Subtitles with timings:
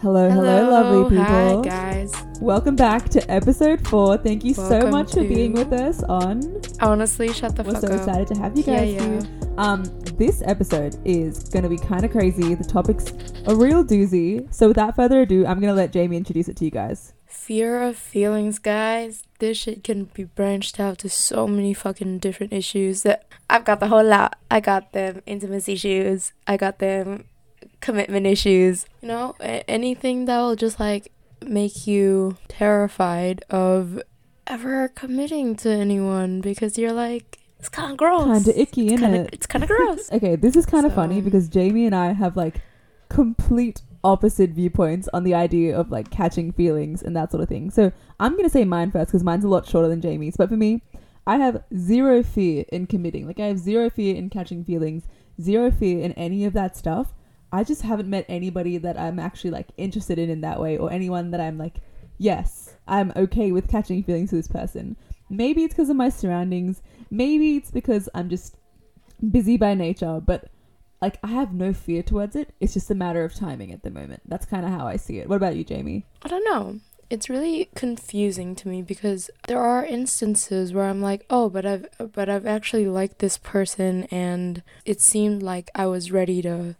[0.00, 1.24] Hello, hello, lovely people.
[1.24, 2.12] Hi, guys.
[2.40, 4.16] Welcome back to episode four.
[4.16, 6.62] Thank you so much for being with us on.
[6.80, 7.74] Honestly, shut the fuck.
[7.74, 8.00] We're fuck so up.
[8.00, 9.02] excited to have you Yeah, guys yeah.
[9.06, 9.54] here.
[9.58, 9.82] Um,
[10.16, 12.54] this episode is going to be kind of crazy.
[12.54, 13.12] The topic's
[13.46, 14.52] a real doozy.
[14.54, 17.12] So without further ado, I'm going to let Jamie introduce it to you guys.
[17.26, 19.24] Fear of feelings, guys.
[19.38, 23.80] This shit can be branched out to so many fucking different issues that I've got
[23.80, 24.38] the whole lot.
[24.50, 26.32] I got them intimacy issues.
[26.46, 27.24] I got them
[27.80, 28.86] commitment issues.
[29.02, 31.12] You know, anything that will just like
[31.44, 34.02] make you terrified of
[34.46, 38.24] ever committing to anyone because you're like, it's kind of gross.
[38.24, 39.00] Kind of icky, It's innit?
[39.12, 40.10] kinda- It's kind of gross.
[40.12, 42.60] Okay, this is kind of So- funny because Jamie and I have like
[43.08, 47.70] complete opposite viewpoints on the idea of like catching feelings and that sort of thing.
[47.70, 50.36] So I'm gonna say mine first because mine's a lot shorter than Jamie's.
[50.36, 50.82] But for me,
[51.26, 53.26] I have zero fear in committing.
[53.26, 55.04] Like I have zero fear in catching feelings,
[55.40, 57.12] zero fear in any of that stuff.
[57.52, 60.92] I just haven't met anybody that I'm actually like interested in in that way, or
[60.92, 61.80] anyone that I'm like,
[62.18, 64.96] yes, I'm okay with catching feelings to this person.
[65.28, 66.82] Maybe it's because of my surroundings.
[67.10, 68.56] Maybe it's because I'm just
[69.30, 70.48] busy by nature, but
[71.00, 72.52] like I have no fear towards it.
[72.60, 74.22] It's just a matter of timing at the moment.
[74.26, 75.28] That's kind of how I see it.
[75.28, 76.06] What about you, Jamie?
[76.22, 76.80] I don't know.
[77.08, 81.86] It's really confusing to me because there are instances where I'm like, "Oh, but I've
[82.12, 86.76] but I've actually liked this person and it seemed like I was ready to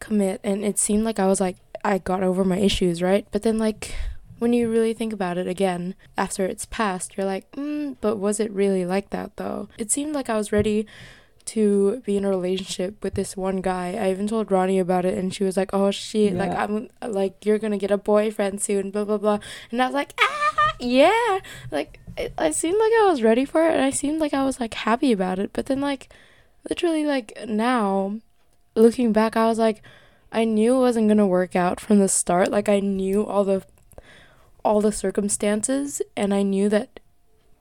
[0.00, 3.26] commit and it seemed like I was like I got over my issues, right?
[3.30, 3.94] But then like
[4.38, 8.40] when you really think about it again after it's passed, you're like, mm, but was
[8.40, 9.68] it really like that though?
[9.78, 10.86] It seemed like I was ready
[11.46, 13.94] to be in a relationship with this one guy.
[13.94, 17.44] I even told Ronnie about it and she was like, "Oh shit, like I'm like
[17.44, 19.38] you're to get a boyfriend soon, blah blah blah."
[19.70, 23.66] And I was like, "Ah, yeah." Like it, I seemed like I was ready for
[23.66, 25.50] it and I seemed like I was like happy about it.
[25.52, 26.08] But then like
[26.68, 28.20] literally like now
[28.74, 29.82] looking back, I was like
[30.32, 32.50] I knew it wasn't going to work out from the start.
[32.50, 33.62] Like I knew all the
[34.64, 36.98] all the circumstances and I knew that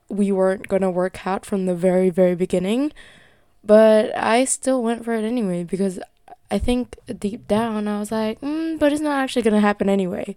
[0.09, 2.91] we weren't going to work out from the very very beginning.
[3.63, 5.99] But I still went for it anyway because
[6.51, 10.35] I think deep down I was like, mm, but it's not actually gonna happen anyway.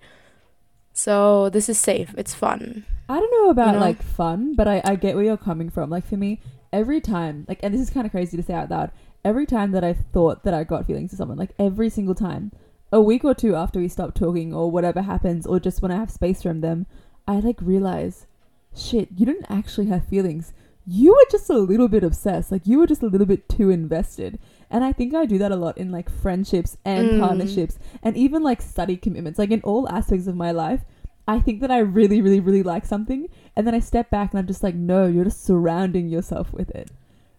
[0.93, 2.14] So this is safe.
[2.16, 2.87] It's fun.
[3.08, 3.81] I don't know about know?
[3.81, 5.91] like fun, but I, I get where you're coming from.
[5.91, 6.41] Like for me,
[6.72, 8.91] every time, like, and this is kind of crazy to say out loud,
[9.26, 12.53] every time that I thought that I got feelings for someone, like every single time,
[12.92, 15.97] a week or two after we stop talking or whatever happens, or just when I
[15.97, 16.87] have space from them,
[17.26, 18.26] I like realize,
[18.75, 20.53] shit, you didn't actually have feelings.
[20.87, 22.53] You were just a little bit obsessed.
[22.53, 24.38] Like you were just a little bit too invested.
[24.70, 27.19] And I think I do that a lot in like friendships and Mm.
[27.19, 29.38] partnerships and even like study commitments.
[29.41, 30.82] Like in all aspects of my life,
[31.26, 34.38] I think that I really, really, really like something, and then I step back and
[34.38, 36.88] I'm just like, no, you're just surrounding yourself with it.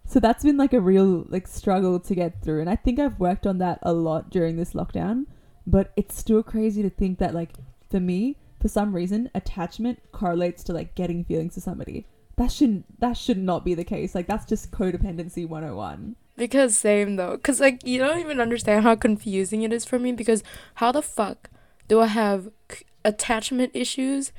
[0.08, 3.20] So that's been like a real like struggle to get through, and I think I've
[3.20, 5.26] worked on that a lot during this lockdown.
[5.66, 7.50] But it's still crazy to think that like
[7.90, 12.06] for me, for some reason, attachment correlates to like getting feelings to somebody.
[12.36, 14.14] That shouldn't that should not be the case.
[14.14, 16.16] Like that's just codependency 101.
[16.38, 17.36] Because same though.
[17.36, 20.12] Cause like you don't even understand how confusing it is for me.
[20.12, 20.42] Because
[20.76, 21.50] how the fuck
[21.86, 24.32] do I have c- attachment issues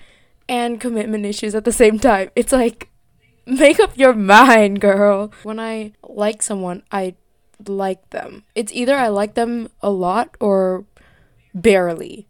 [0.47, 2.31] and commitment issues at the same time?
[2.35, 2.88] It's like
[3.49, 5.31] make up your mind, girl.
[5.43, 7.15] When I like someone, I
[7.67, 8.43] like them.
[8.55, 10.85] It's either I like them a lot or
[11.53, 12.27] barely.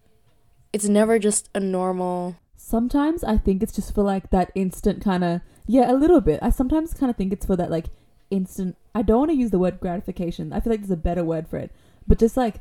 [0.72, 2.38] It's never just a normal.
[2.56, 6.40] Sometimes I think it's just for like that instant kind of yeah, a little bit.
[6.42, 7.86] I sometimes kind of think it's for that like
[8.32, 8.76] instant.
[8.96, 10.52] I don't want to use the word gratification.
[10.52, 11.72] I feel like there's a better word for it,
[12.08, 12.56] but just like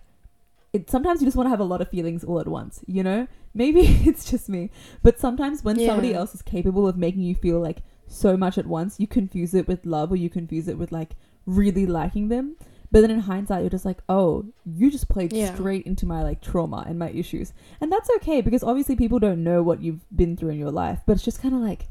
[0.75, 0.91] it.
[0.91, 2.85] Sometimes you just want to have a lot of feelings all at once.
[2.87, 4.71] You know, maybe it's just me,
[5.03, 8.67] but sometimes when somebody else is capable of making you feel like so much at
[8.67, 11.11] once, you confuse it with love or you confuse it with like
[11.47, 12.57] really liking them.
[12.91, 15.55] But then in hindsight, you're just like, oh, you just played Yeah.
[15.55, 17.53] straight into my like trauma and my issues.
[17.81, 21.01] And that's okay because obviously people don't know what you've been through in your life,
[21.05, 21.87] but it's just kind of like,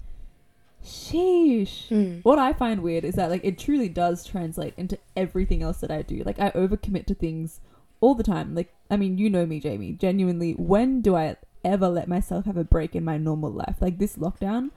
[0.83, 1.87] sheesh.
[1.89, 2.23] Mm.
[2.23, 5.91] What I find weird is that like it truly does translate into everything else that
[5.91, 6.23] I do.
[6.25, 7.59] Like I overcommit to things
[7.99, 8.55] all the time.
[8.55, 9.93] Like I mean, you know me, Jamie.
[9.93, 13.75] Genuinely, when do I ever let myself have a break in my normal life?
[13.81, 14.71] Like this lockdown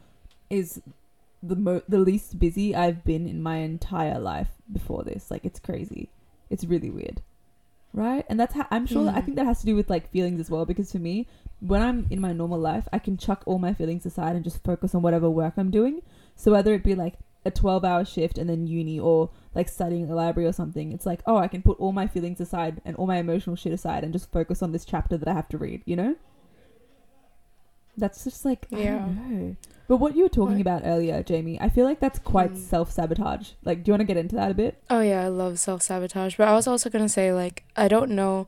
[0.48, 0.80] is
[1.42, 5.30] the mo- the least busy I've been in my entire life before this.
[5.30, 6.10] Like it's crazy.
[6.48, 7.22] It's really weird.
[7.92, 8.24] Right?
[8.28, 9.34] And that's how I'm sure that, I think hmm.
[9.36, 11.26] that has to do with like feelings as well because for me,
[11.58, 14.62] when I'm in my normal life, I can chuck all my feelings aside and just
[14.62, 16.00] focus on whatever work I'm doing.
[16.36, 17.14] So whether it be like
[17.44, 20.92] a 12 hour shift and then uni or like studying at the library or something,
[20.92, 23.72] it's like, oh, I can put all my feelings aside and all my emotional shit
[23.72, 26.16] aside and just focus on this chapter that I have to read, you know?
[27.96, 28.98] That's just like, I Yeah.
[28.98, 29.56] don't know.
[29.88, 30.60] But what you were talking Right.
[30.60, 32.56] about earlier, Jamie, I feel like that's quite Mm.
[32.56, 33.52] self sabotage.
[33.64, 34.80] Like, do you want to get into that a bit?
[34.88, 36.36] Oh yeah, I love self sabotage.
[36.36, 38.46] But I was also gonna say like I don't know.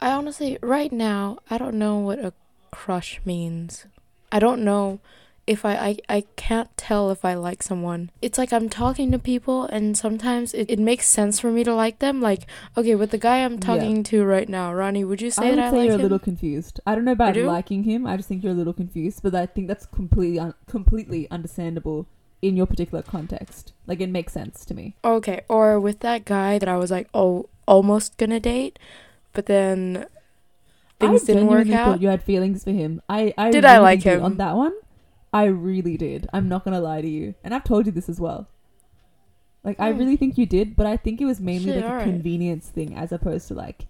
[0.00, 2.32] I honestly, right now, I don't know what a
[2.72, 3.86] crush means.
[4.32, 4.98] I don't know
[5.46, 8.10] if I, I, I can't tell if I like someone.
[8.20, 11.74] It's like I'm talking to people, and sometimes it, it makes sense for me to
[11.74, 12.20] like them.
[12.20, 12.46] Like,
[12.76, 13.58] okay, with the guy I'm Yeah.
[13.60, 15.94] talking to right now, Ronnie, would you say I would that I say like you're
[15.94, 16.00] him?
[16.00, 16.80] a little confused.
[16.86, 18.06] I don't know about liking him.
[18.06, 22.06] I just think you're a little confused, but I think that's completely un- completely understandable
[22.40, 23.72] in your particular context.
[23.86, 24.94] Like it makes sense to me.
[25.04, 28.78] Okay, or with that guy that I was like, oh, almost gonna date,
[29.32, 30.06] but then
[31.00, 31.84] things I didn't work out.
[31.86, 33.02] thought you had feelings for him.
[33.08, 34.22] I, I Did I like him?
[34.22, 34.72] on that one?
[35.32, 36.28] I really did.
[36.32, 38.48] I'm not gonna lie to you, and I've told you this as well.
[39.64, 39.98] Like I Hmm.
[39.98, 42.04] really think you did, but I think it was mainly Shit, like a alright.
[42.04, 43.86] convenience thing as opposed to like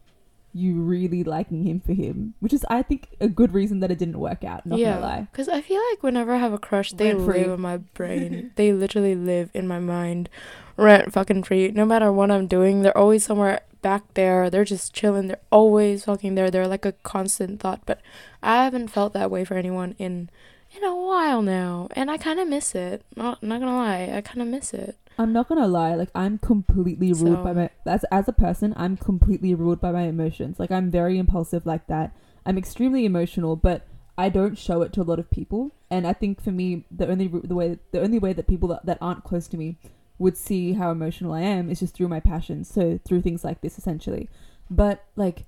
[0.54, 3.98] you really liking him for him, which is I think a good reason that it
[3.98, 4.66] didn't work out.
[4.66, 5.28] Not gonna lie.
[5.32, 7.38] because I feel like whenever I have a crush, they Rent free.
[7.40, 8.52] live in my brain.
[8.56, 10.28] they literally live in my mind,
[10.76, 11.68] rent fucking free.
[11.70, 14.50] No matter what I'm doing, they're always somewhere back there.
[14.50, 15.28] They're just chilling.
[15.28, 16.50] They're always fucking there.
[16.50, 17.80] They're like a constant thought.
[17.86, 18.00] But
[18.42, 20.28] I haven't felt that way for anyone in
[20.76, 23.02] in a while now, and I kind of miss it.
[23.16, 24.96] Not not gonna lie, I kind of miss it.
[25.18, 28.96] I'm not gonna lie, like I'm completely ruled by my as as a person, I'm
[28.96, 30.58] completely ruled by my emotions.
[30.58, 32.14] Like I'm very impulsive like that.
[32.44, 33.86] I'm extremely emotional, but
[34.16, 35.72] I don't show it to a lot of people.
[35.90, 38.86] And I think for me, the only the way the only way that people that,
[38.86, 39.78] that aren't close to me
[40.18, 42.68] would see how emotional I am is just through my passions.
[42.68, 44.28] So through things like this, essentially.
[44.70, 45.44] But like,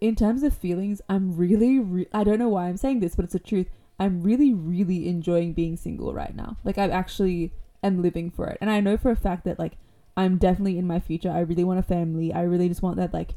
[0.00, 3.24] in terms of feelings, I'm really, re- I don't know why I'm saying this, but
[3.24, 3.66] it's the truth.
[3.98, 6.56] I'm really, really enjoying being single right now.
[6.64, 7.52] Like I actually
[7.82, 9.76] am living for it, and I know for a fact that like
[10.16, 11.30] I'm definitely in my future.
[11.30, 12.32] I really want a family.
[12.32, 13.34] I really just want that like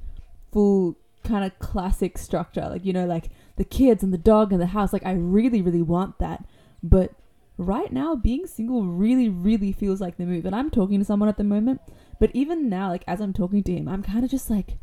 [0.51, 4.61] full kind of classic structure, like you know, like the kids and the dog and
[4.61, 4.93] the house.
[4.93, 6.45] Like I really, really want that,
[6.81, 7.13] but
[7.57, 10.45] right now being single really really feels like the move.
[10.45, 11.81] And i'm talking to someone at the moment.
[12.19, 14.77] But even now like as i'm talking to him i'm kind of just like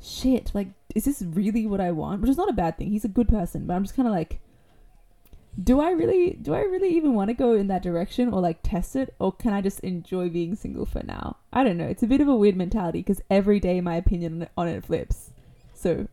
[0.00, 0.50] shit.
[0.54, 2.20] Like is this really what i want?
[2.20, 2.90] Which is not a bad thing.
[2.90, 3.66] He's a good person.
[3.66, 4.40] But i'm just kind of like
[5.62, 8.58] do i really do i really even want to go in that direction or like
[8.62, 12.02] test it or can i just enjoy being single for now i don't know it's
[12.02, 15.30] a bit of a weird mentality because every day my opinion on it- flips
[15.72, 16.08] so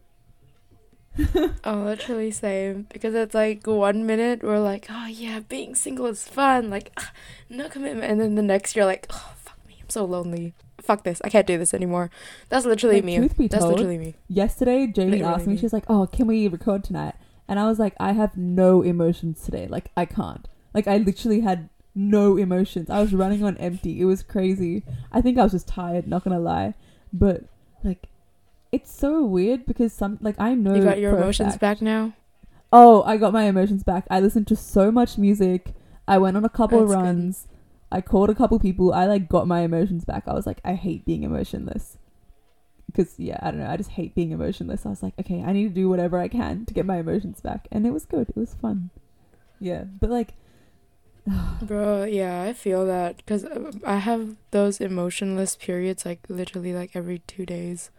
[1.66, 2.88] Oh, literally same.
[2.92, 7.12] Because it's like one minute we're like, oh yeah, being single is fun, like ah,
[7.50, 10.54] no commitment, and then the next you're like, oh fuck me, I'm so lonely.
[10.82, 12.10] Fuck this, I can't do this anymore.
[12.48, 13.18] That's literally Like, me.
[13.18, 14.16] truth be That's told, literally me.
[14.30, 15.60] yesterday jamie Literally asked me me.
[15.60, 17.16] she's like oh can we record tonight
[17.52, 19.68] and i was like i have no emotions today.
[19.68, 20.48] Like i can't.
[20.74, 22.90] Like i literally had no emotions.
[22.90, 24.00] I was running on empty.
[24.02, 24.84] It was crazy.
[25.12, 26.74] I think i was just tired not gonna lie.
[27.12, 27.44] But
[27.84, 28.08] like
[28.72, 32.14] it's so weird because some like i know You got your emotions fact- back now.
[32.72, 34.06] oh i got my emotions back.
[34.10, 35.74] I listened to so much music.
[36.08, 37.02] I went on a couple That's good.
[37.04, 37.48] runs.
[37.92, 38.94] I called a couple people.
[38.94, 40.24] I like got my emotions back.
[40.28, 41.98] I was like i hate being emotionless
[42.92, 45.52] because yeah i don't know i just hate being emotionless i was like okay i
[45.52, 48.30] need to do whatever i can to get my emotions back and it was good
[48.30, 48.90] it was fun
[49.60, 50.34] yeah but like
[51.62, 56.96] Bro, yeah, I feel that because uh, I have those emotionless periods like literally like
[56.96, 57.92] every two days.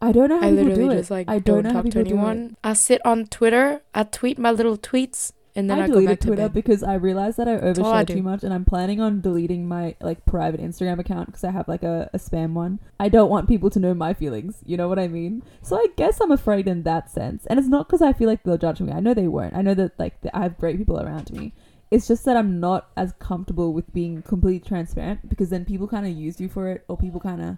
[0.00, 1.72] i don't know how I people literally do just it like i don't, don't know
[1.72, 2.18] how talk to people do it.
[2.18, 2.56] anyone.
[2.62, 6.48] I sit on Twitter, I tweet my little tweets, and then I, I deleted Twitter
[6.48, 8.14] because I realized that I overshare do.
[8.14, 11.66] too much, and I'm planning on deleting my like private Instagram account because I have
[11.66, 12.78] like a, a spam one.
[13.00, 14.62] I don't want people to know my feelings.
[14.64, 15.42] You know what I mean?
[15.62, 18.44] So I guess I'm afraid in that sense, and it's not because I feel like
[18.44, 18.92] they'll judge me.
[18.92, 19.56] I know they won't.
[19.56, 21.52] I know that like I have great people around me.
[21.90, 26.06] It's just that I'm not as comfortable with being completely transparent because then people kind
[26.06, 27.56] of use you for it, or people kind of,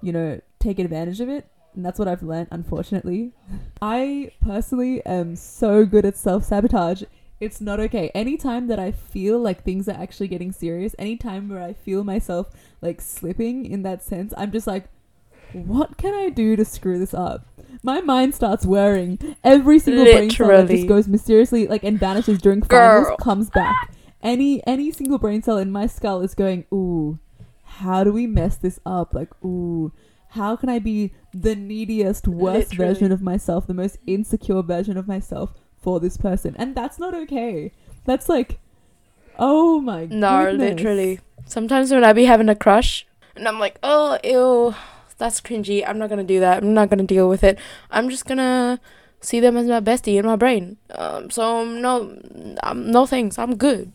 [0.00, 1.48] you know, take advantage of it.
[1.74, 3.32] And that's what I've learned, unfortunately.
[3.82, 7.02] I personally am so good at self sabotage.
[7.42, 8.08] It's not okay.
[8.14, 12.50] Anytime that I feel like things are actually getting serious, anytime where I feel myself
[12.80, 14.84] like slipping in that sense, I'm just like,
[15.52, 17.48] what can I do to screw this up?
[17.82, 19.18] My mind starts whirring.
[19.42, 23.16] Every single brain cell that just goes mysteriously like and vanishes during finals Girl.
[23.16, 23.92] comes back.
[24.22, 27.18] Any any single brain cell in my skull is going, ooh,
[27.64, 29.14] how do we mess this up?
[29.14, 29.90] Like, ooh,
[30.28, 32.94] how can I be the neediest, worst Literally.
[32.94, 36.54] version of myself, the most insecure version of myself for this person?
[36.58, 37.72] And that's not okay.
[38.06, 38.58] That's like,
[39.38, 40.12] oh my god.
[40.12, 40.70] No, goodness.
[40.70, 41.20] literally.
[41.44, 44.74] Sometimes when I be having a crush and I'm like, oh, ew,
[45.18, 45.86] that's cringy.
[45.86, 46.62] I'm not gonna do that.
[46.62, 47.58] I'm not gonna deal with it.
[47.90, 48.80] I'm just gonna
[49.20, 50.78] see them as my bestie in my brain.
[50.94, 52.18] Um, so no,
[52.62, 53.38] um, no thanks.
[53.38, 53.92] I'm good.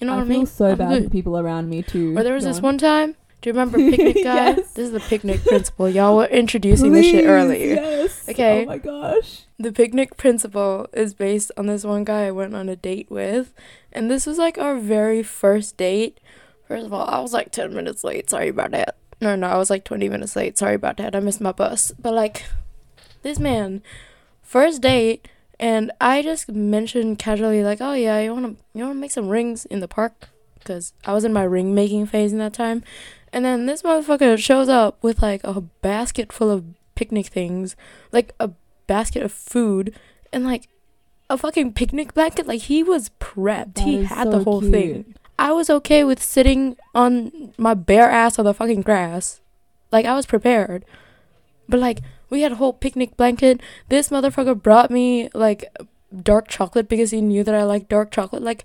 [0.00, 0.46] You know what I what I feel mean?
[0.46, 1.04] so I'm bad good.
[1.04, 2.16] for people around me too.
[2.16, 2.62] Or there was this on.
[2.62, 3.16] one time.
[3.40, 4.50] Do you remember picnic guy?
[4.50, 4.72] Yes.
[4.72, 5.88] This is the picnic Principle.
[5.88, 7.74] Y'all were introducing this shit Please, earlier.
[7.74, 8.28] Yes.
[8.28, 8.64] Okay.
[8.64, 9.42] Oh my gosh.
[9.58, 13.52] The picnic Principle is based on this one guy I went on a date with.
[13.92, 16.18] And this was like our very first date.
[16.66, 18.28] First of all, I was like 10 minutes late.
[18.28, 18.96] Sorry about that.
[19.20, 20.58] No, no, I was like 20 minutes late.
[20.58, 21.14] Sorry about that.
[21.14, 21.92] I missed my bus.
[21.98, 22.44] But like,
[23.22, 23.82] This man,
[24.42, 25.26] first date,
[25.58, 29.64] and I just mentioned casually like, "Oh yeah, you wanna you wanna make some rings
[29.66, 30.28] in the park?"
[30.58, 32.84] Because I was in my ring making phase in that time,
[33.32, 37.76] and then this motherfucker shows up with like a basket full of picnic things,
[38.12, 38.50] like a
[38.86, 39.94] basket of food,
[40.32, 40.68] and like
[41.30, 42.46] a fucking picnic blanket.
[42.46, 43.74] Like he was prepped.
[43.74, 44.72] That he had so the whole cute.
[44.72, 45.14] thing.
[45.38, 49.40] I was okay with sitting on my bare ass on the fucking grass.
[49.92, 50.84] Like I was prepared.
[51.68, 53.60] But like we had a whole picnic blanket.
[53.88, 55.64] This motherfucker brought me like
[56.22, 58.42] dark chocolate because he knew that I like dark chocolate.
[58.42, 58.64] Like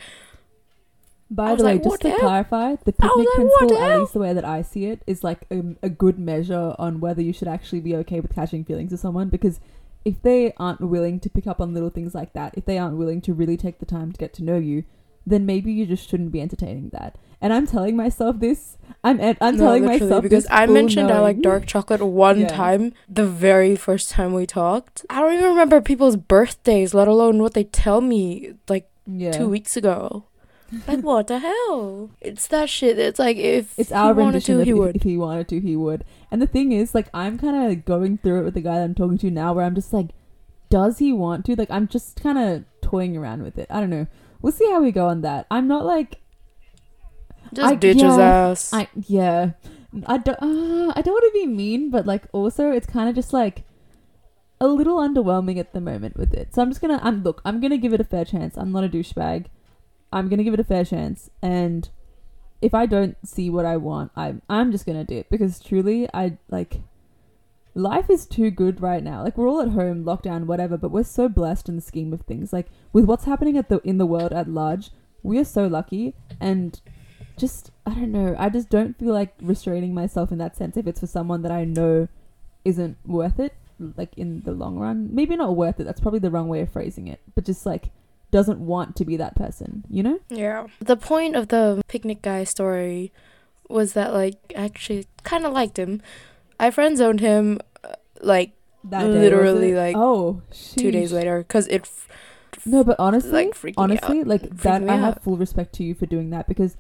[1.36, 4.34] By the way, like, just to clarify, the picnic like, principle, at least the way
[4.34, 7.82] that I see it, is like a, a good measure on whether you should actually
[7.82, 9.30] be okay with catching feelings with someone.
[9.30, 9.60] Because
[10.06, 12.98] if they aren't willing to pick up on little things like that, if they aren't
[12.98, 14.84] willing to really take the time to get to know you,
[15.26, 17.18] then maybe you just shouldn't be entertaining that.
[17.42, 18.78] And I'm telling myself this.
[19.04, 22.48] I'm I'm no, telling myself because this I mentioned I like dark chocolate one Yeah.
[22.48, 25.06] time the very first time we talked.
[25.10, 29.32] I don't even remember people's birthdays, let alone what they tell me like Yeah.
[29.32, 30.26] two weeks ago.
[30.88, 32.10] Like what the hell?
[32.22, 32.98] It's that shit.
[33.00, 34.96] It's like if It's he our wanted rendition to, he if, would.
[34.96, 36.04] if he wanted to, he would.
[36.32, 38.84] And the thing is, like, I'm kind of going through it with the guy that
[38.84, 40.10] I'm talking to now, where I'm just like,
[40.70, 41.56] does he want to?
[41.56, 43.68] Like, I'm just kind of toying around with it.
[43.70, 44.08] I don't know.
[44.42, 45.46] We'll see how we go on that.
[45.52, 46.20] I'm not like,
[47.54, 48.74] Just I- ditch his ass.
[48.74, 49.52] I yeah,
[50.08, 50.38] I don't.
[50.42, 53.64] Uh, I don't want to be mean, but like, also, it's kind of just like
[54.60, 56.54] a little underwhelming at the moment with it.
[56.56, 57.00] So I'm just gonna.
[57.04, 57.42] I'm look.
[57.46, 58.58] I'm gonna give it a fair chance.
[58.58, 59.46] I'm not a douchebag.
[60.14, 61.90] I'm gonna give it a fair chance, and
[62.62, 66.38] if I don't see what I want, I'm I'm just gonna dip because truly, I
[66.50, 66.82] like.
[67.76, 69.24] Life is too good right now.
[69.24, 72.22] Like we're all at home, lockdown, whatever, but we're so blessed in the scheme of
[72.22, 72.54] things.
[72.54, 74.92] Like with what's happening at the in the world at large,
[75.24, 76.80] we are so lucky and
[77.38, 78.36] just I don't know.
[78.38, 81.52] I just don't feel like restraining myself in that sense if it's for someone that
[81.52, 82.08] I know
[82.64, 83.56] isn't worth it.
[83.80, 85.86] Like in the long run, maybe not worth it.
[85.86, 87.22] That's probably the wrong way of phrasing it.
[87.34, 87.90] But just like
[88.34, 89.86] doesn't want to be that person.
[89.90, 90.20] You know?
[90.28, 90.66] Yeah.
[90.80, 93.14] The point of the picnic guy story
[93.70, 96.02] was that like I actually kind of liked him.
[96.60, 98.52] I friend zoned him uh, like
[98.84, 99.78] That day, Literally, it?
[99.78, 102.08] like, oh two days later because it f-
[102.66, 104.28] No, but honestly, like honestly, out.
[104.28, 106.76] like that, I have full respect to you for doing that because,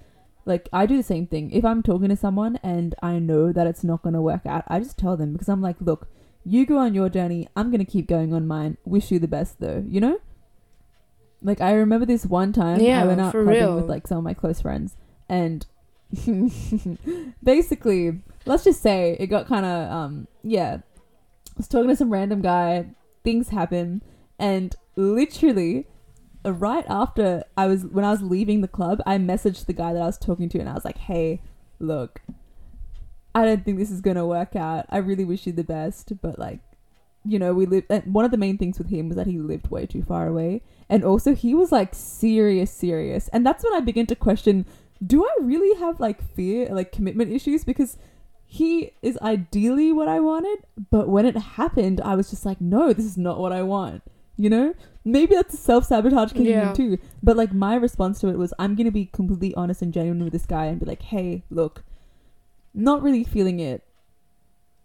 [0.45, 1.51] like, I do the same thing.
[1.51, 4.79] If I'm talking to someone and I know that it's not gonna work out, I
[4.79, 6.07] just tell them because I'm like, look,
[6.45, 7.48] you go on your journey.
[7.55, 8.77] I'm gonna keep going on mine.
[8.86, 9.83] Wish you the best, though.
[9.88, 10.17] You know.
[11.44, 13.76] Like I remember this one time yeah, I went out clubbing real.
[13.76, 14.96] with like some of my close friends,
[15.30, 15.66] and
[17.44, 20.78] basically, let's just say it got kind of um yeah.
[21.50, 22.88] I was talking to some random guy.
[23.24, 24.02] Things happen,
[24.40, 25.88] and literally,
[26.46, 29.94] uh, right after I was when I was leaving the club, I messaged the guy
[29.94, 31.42] that I was talking to, and I was like, "Hey,
[31.80, 32.22] look,
[33.36, 34.86] I don't think this is gonna work out.
[34.90, 36.60] I really wish you the best, but like,
[37.25, 37.88] you know, we lived.
[37.89, 40.27] And one of the main things with him was that he lived way too far
[40.27, 44.65] away, and also he was like serious, serious, and that's when I begin to question:
[45.06, 47.63] Do I really have like fear, like commitment issues?
[47.63, 47.98] Because
[48.46, 50.60] he is ideally what I wanted,
[50.92, 54.03] but when it happened, I was just like, no, this is not what I want.
[54.38, 56.70] You know, maybe that's a self sabotage kicking Yeah.
[56.70, 56.98] in too.
[57.24, 60.34] But like my response to it was, I'm gonna be completely honest and genuine with
[60.34, 61.84] this guy and be like, hey, look,
[62.75, 63.84] not really feeling it.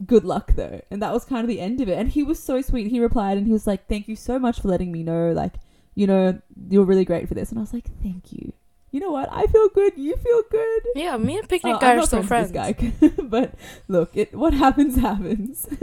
[0.07, 1.99] Good luck though, and that was kind of the end of it.
[1.99, 2.87] And he was so sweet.
[2.89, 5.33] He replied and he was like, "Thank you so much for letting me know.
[5.33, 5.55] Like,
[5.97, 6.41] you know,
[6.71, 8.53] you're really great for this." And I was like, "Thank you."
[8.91, 9.29] You know what?
[9.33, 9.93] I feel good.
[9.97, 10.83] You feel good.
[10.95, 12.75] yeah, me and picnic Oh, guy are still friends friends.
[13.01, 13.55] guy, but
[13.89, 15.67] look, it what happens happens.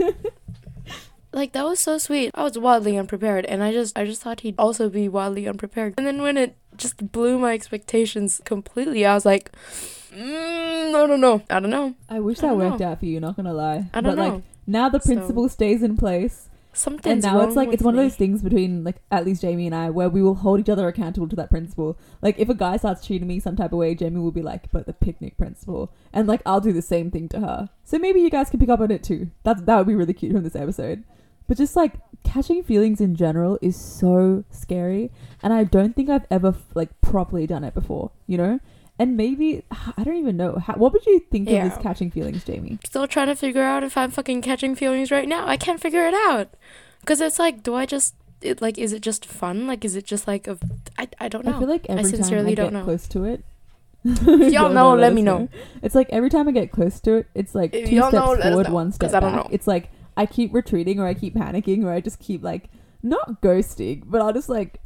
[1.32, 2.30] Like that was so sweet.
[2.34, 5.92] I was wildly unprepared, and I just I just thought he'd also be wildly unprepared.
[5.98, 9.50] And then when it just blew my expectations completely, I was like,
[10.16, 11.94] mm, no, no, no, I don't know.
[12.08, 12.88] I wish that don't worked know.
[12.88, 13.20] out for you.
[13.20, 14.34] Not gonna lie, I don't but know.
[14.36, 17.94] like now the So- principle stays in place, Something's and now it's like it's one
[17.96, 18.00] me.
[18.02, 20.68] of those things between like at least Jamie and I where we will hold each
[20.68, 21.96] other accountable to that principle.
[22.20, 24.70] Like if a guy starts treating me some type of way, Jamie will be like,
[24.72, 27.70] "But the picnic principle," and like I'll do the same thing to her.
[27.84, 29.28] So maybe you guys can pick up on it too.
[29.42, 31.04] That's that would be really cute from this episode.
[31.48, 31.94] But just like
[32.24, 37.46] catching feelings in general is so scary, and I don't think I've ever like properly
[37.46, 38.10] done it before.
[38.26, 38.60] You know.
[38.98, 39.62] And maybe
[39.98, 40.56] I don't even know.
[40.56, 42.78] How, what would you think of this catching feelings, Jamie?
[42.86, 45.46] Still trying to figure out if I'm fucking catching feelings right now.
[45.46, 46.48] I can't figure it out.
[47.04, 48.78] Cause it's like, do I just it, like?
[48.78, 49.66] Is it just fun?
[49.66, 50.58] Like, is it just like a?
[50.98, 51.56] I I don't know.
[51.56, 52.84] I feel like every time sincerely I don't get know.
[52.84, 53.44] close to it.
[54.04, 55.48] If y'all know, let me know.
[55.82, 58.26] It's like every time I get close to it, it's like If two y'all steps
[58.26, 59.44] know, forward, know, one step 'cause I don't back.
[59.44, 59.50] know.
[59.52, 62.70] It's like I keep retreating or I keep panicking or I just keep like
[63.02, 64.80] not ghosting, but I'll just like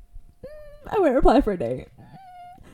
[0.45, 1.87] mm, I won't reply for a day.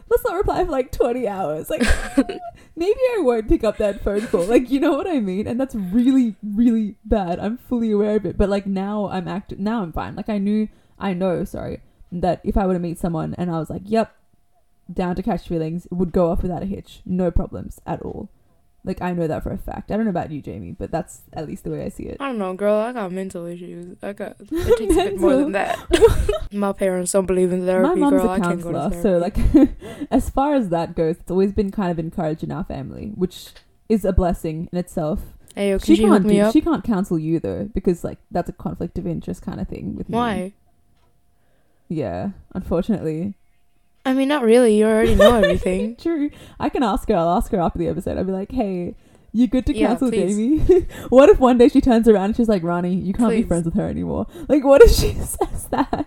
[0.08, 1.70] Let's not reply for like 20 hours.
[1.70, 1.82] Like,
[2.76, 4.44] maybe I won't pick up that phone call.
[4.44, 5.46] Like, you know what I mean?
[5.46, 7.38] And that's really, really bad.
[7.38, 8.38] I'm fully aware of it.
[8.38, 10.16] But like now I'm act now I'm fine.
[10.16, 11.80] Like I knew, I know, sorry,
[12.12, 14.14] that if I were to meet someone and I was like, yep,
[14.92, 17.00] down to catch feelings, it would go off without a hitch.
[17.04, 18.28] No problems at all.
[18.86, 19.90] Like I know that for a fact.
[19.90, 22.16] I don't know about you, Jamie, but that's at least the way I see it.
[22.20, 22.76] I don't know, girl.
[22.76, 23.96] I got mental issues.
[24.02, 25.76] I got it takes a bit more than that.
[26.52, 27.88] My parents don't believe in therapy.
[27.88, 28.30] My mom's girl.
[28.30, 29.36] a I can't go to counselor, so like,
[30.10, 33.48] as far as that goes, it's always been kind of encouraged in our family, which
[33.88, 35.20] is a blessing in itself.
[35.56, 36.52] hey, yo, She she, can't me do, up?
[36.52, 39.96] she can't counsel you though, because like that's a conflict of interest kind of thing
[39.96, 40.14] with me.
[40.16, 40.52] Why?
[41.88, 43.34] Yeah, unfortunately.
[44.06, 44.78] I mean, not really.
[44.78, 45.96] You already know everything.
[45.96, 46.30] True.
[46.60, 47.16] I can ask her.
[47.16, 48.16] I'll ask her after the episode.
[48.16, 48.94] I'll be like, hey,
[49.32, 50.36] you good to Yeah, cancel please.
[50.36, 50.86] Jamie?
[51.10, 53.64] what if one day she turns around and she's like, Ronnie, you can't be friends
[53.66, 54.26] with her anymore?
[54.48, 56.06] Like, what if she says that?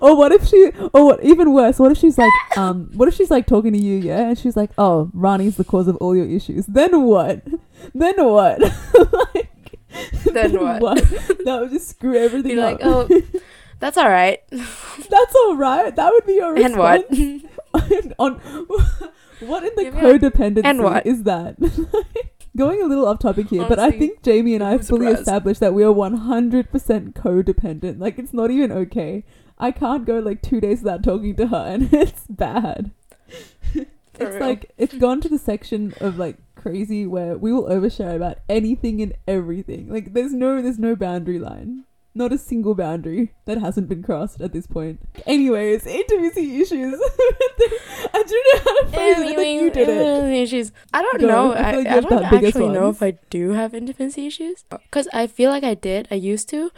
[0.00, 3.14] or what if she, or what, even worse, what if she's like, um, what if
[3.14, 4.28] she's like talking to you, yeah?
[4.28, 6.66] And she's like, oh, Ronnie's the cause of all your issues.
[6.66, 7.42] Then what?
[7.94, 8.60] Then what?
[9.34, 9.50] like,
[10.24, 11.02] Then what?
[11.44, 12.80] That would just screw everything Be up.
[12.80, 13.08] like, oh,
[13.78, 14.40] that's all right.
[14.50, 15.94] That's all right.
[15.94, 17.08] That would be your And what?
[17.10, 17.44] response.
[18.18, 18.34] on
[19.40, 21.56] what in the codependency "And what?" is that?
[22.56, 25.20] Going a little off topic here, but I think Jamie and I have fully surprised.
[25.20, 28.00] established that we are 100% codependent.
[28.00, 29.24] Like, it's not even okay.
[29.58, 32.92] I can't go like two days without talking to her, and it's bad.
[33.74, 33.86] It's
[34.18, 34.40] real.
[34.40, 39.02] like, it's gone to the section of like crazy where we will overshare about anything
[39.02, 39.90] and everything.
[39.92, 41.84] Like, there's no, there's no boundary line.
[42.16, 45.00] Not a single boundary that hasn't been crossed at this point.
[45.26, 46.98] Anyways, intimacy issues.
[48.14, 49.48] I don't know how to phrase it.
[49.48, 50.32] You did it.
[50.32, 50.72] Issues.
[50.94, 51.26] I don't Go.
[51.26, 51.52] know.
[51.52, 54.64] I like I don't actually know if I do have intimacy issues.
[54.70, 56.08] Because I feel like I did.
[56.10, 56.70] I used to.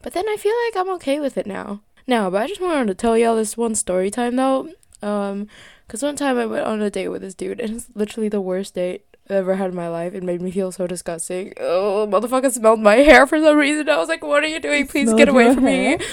[0.00, 1.82] But then I feel like I'm okay with it now.
[2.06, 4.70] Now, but I just wanted to tell y'all this one story time though.
[5.02, 5.48] Um,
[5.86, 8.40] because one time I went on a date with this dude, and it's literally the
[8.40, 10.14] worst date I've ever had in my life.
[10.14, 11.52] It made me feel so disgusting.
[11.58, 13.88] Oh, motherfucker smelled my hair for some reason.
[13.88, 14.86] I was like, what are you doing?
[14.86, 15.98] Please get away from hair?
[15.98, 16.04] me.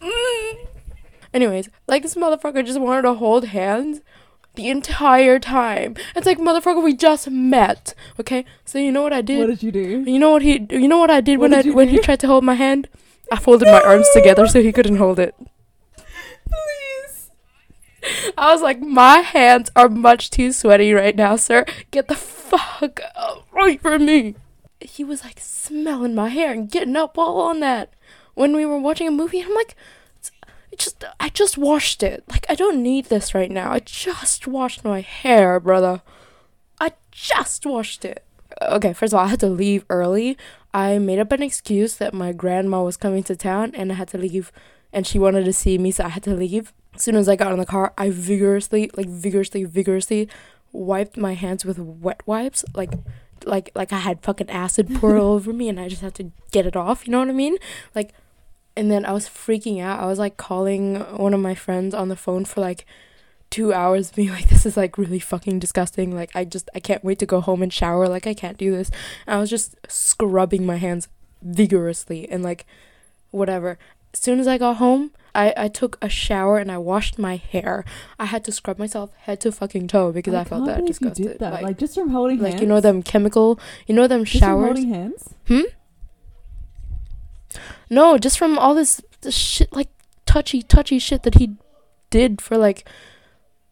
[0.00, 0.66] Mm.
[1.34, 4.00] Anyways, like this motherfucker just wanted to hold hands
[4.54, 5.94] the entire time.
[6.14, 7.94] It's like motherfucker, we just met.
[8.18, 9.40] Okay, so you know what I did?
[9.40, 10.10] What did you do?
[10.10, 10.66] you know what he?
[10.70, 12.42] You know what I did What when I did you when he tried to hold
[12.42, 12.88] my hand?
[13.30, 15.34] I folded my arms together so he couldn't hold it.
[15.96, 17.30] Please.
[18.38, 21.66] I was like, my hands are much too sweaty right now, sir.
[21.90, 22.14] Get the
[22.48, 23.00] fuck
[23.52, 24.34] away from me.
[24.80, 27.92] He was like smelling my hair and getting up all on that
[28.34, 29.42] when we were watching a movie.
[29.42, 29.74] I'm like,
[30.76, 32.24] just I just washed it.
[32.28, 33.72] Like I don't need this right now.
[33.72, 36.02] I just washed my hair, brother.
[36.80, 38.24] I just washed it.
[38.62, 40.36] Okay, first of all, I had to leave early.
[40.72, 44.08] I made up an excuse that my grandma was coming to town and I had
[44.08, 44.52] to leave
[44.92, 46.72] and she wanted to see me, so I had to leave.
[46.94, 50.28] As soon as I got in the car, I vigorously, like vigorously, vigorously
[50.76, 52.92] wiped my hands with wet wipes, like
[53.44, 56.32] like like I had fucking acid pour all over me and I just had to
[56.50, 57.56] get it off, you know what I mean?
[57.94, 58.12] Like
[58.76, 60.00] and then I was freaking out.
[60.00, 62.84] I was like calling one of my friends on the phone for like
[63.50, 67.04] two hours being like this is like really fucking disgusting like i just i can't
[67.04, 68.90] wait to go home and shower like i can't do this
[69.26, 71.08] and i was just scrubbing my hands
[71.42, 72.66] vigorously and like
[73.30, 73.78] whatever
[74.12, 77.36] as soon as i got home i i took a shower and i washed my
[77.36, 77.84] hair
[78.18, 81.52] i had to scrub myself head to fucking toe because i, felt that disgusted that.
[81.52, 82.62] like, Like, just from holding like hands.
[82.62, 85.34] you know them chemical you know them Just from showers holding hands.
[85.48, 85.62] Hmm?
[87.88, 89.88] No, just from all this, this shit, like
[90.26, 91.54] touchy, touchy shit that he
[92.10, 92.86] did for like,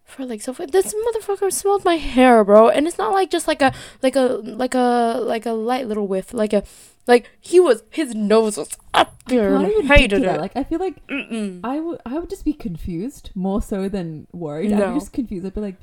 [0.05, 0.53] for like so.
[0.53, 3.73] This motherfucker smelled my hair, bro, and it's not like just like a,
[4.03, 6.63] like a, like a, like a light little whiff, like a,
[7.07, 10.37] like he was, his nose was up there, Can't and even I hated that.
[10.37, 10.41] it.
[10.41, 11.61] Like, I feel like Mm-mm.
[11.65, 14.73] I would I would just be confused more so than worried.
[14.73, 15.47] I'd be just confused.
[15.47, 15.77] I'd be like,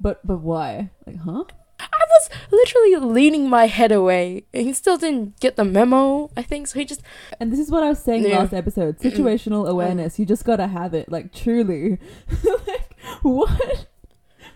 [0.00, 0.90] but but why?
[1.06, 1.44] Like, huh?
[1.80, 6.30] I was literally leaning my head away, and he still didn't get the memo.
[6.36, 6.78] I think so.
[6.78, 7.00] He just
[7.40, 8.38] And this is what I was saying Yeah.
[8.40, 8.98] last episode.
[8.98, 9.70] Situational uh.
[9.70, 10.18] awareness.
[10.18, 11.10] You just gotta have it.
[11.10, 11.98] Like truly.
[12.66, 13.86] like what?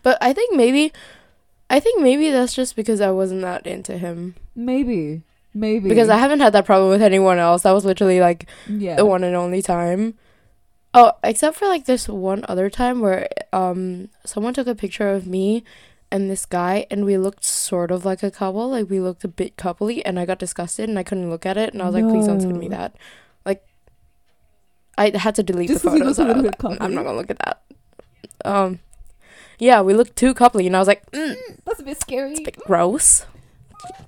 [0.03, 0.93] But I think maybe,
[1.71, 4.35] I think maybe that's just because I wasn't that into him.
[4.55, 5.23] Maybe.
[5.55, 5.89] Maybe.
[5.89, 7.63] Because I haven't had that problem with anyone else.
[7.63, 8.97] That was literally like yeah.
[8.97, 10.15] the one and only time.
[10.93, 15.27] Oh, except for like this one other time where um someone took a picture of
[15.27, 15.65] me
[16.11, 18.71] and this guy and we looked sort of like a couple.
[18.71, 21.57] Like we looked a bit coupley and I got disgusted and I couldn't look at
[21.57, 22.97] it and I was like, please don't send me that.
[23.47, 23.65] Like
[24.99, 26.19] I had to delete Just the photos.
[26.19, 26.91] I little bit I'm coupley?
[26.93, 27.63] not gonna look at that.
[28.45, 28.81] Um
[29.59, 32.33] yeah, we looked too coupley and I was like, mm, That's a bit scary.
[32.33, 33.27] it's a bit gross.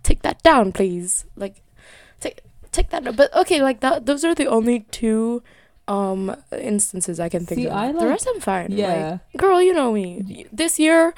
[0.03, 1.25] Take that down, please.
[1.37, 1.62] Like,
[2.21, 2.41] take
[2.73, 3.05] take that.
[3.05, 3.17] Down.
[3.17, 4.07] But okay, like that.
[4.07, 5.43] Those are the only two
[5.89, 7.73] um instances I can think See, of.
[7.75, 8.71] I the rest I'm fine.
[8.71, 9.19] Like, Yeah.
[9.37, 10.47] girl, you know me.
[10.53, 11.15] This year,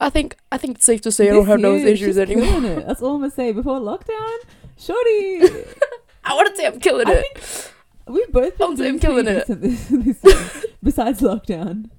[0.00, 2.64] I think I think it's safe to say I don't have those issues anymore.
[2.64, 2.86] it.
[2.86, 3.52] That's all I'm gonna say.
[3.52, 4.36] Before lockdown,
[4.78, 5.42] shorty,
[6.24, 7.72] I want to say I'm killing I it.
[8.06, 9.46] we've both been I'm killing it.
[9.48, 11.90] This, this besides lockdown,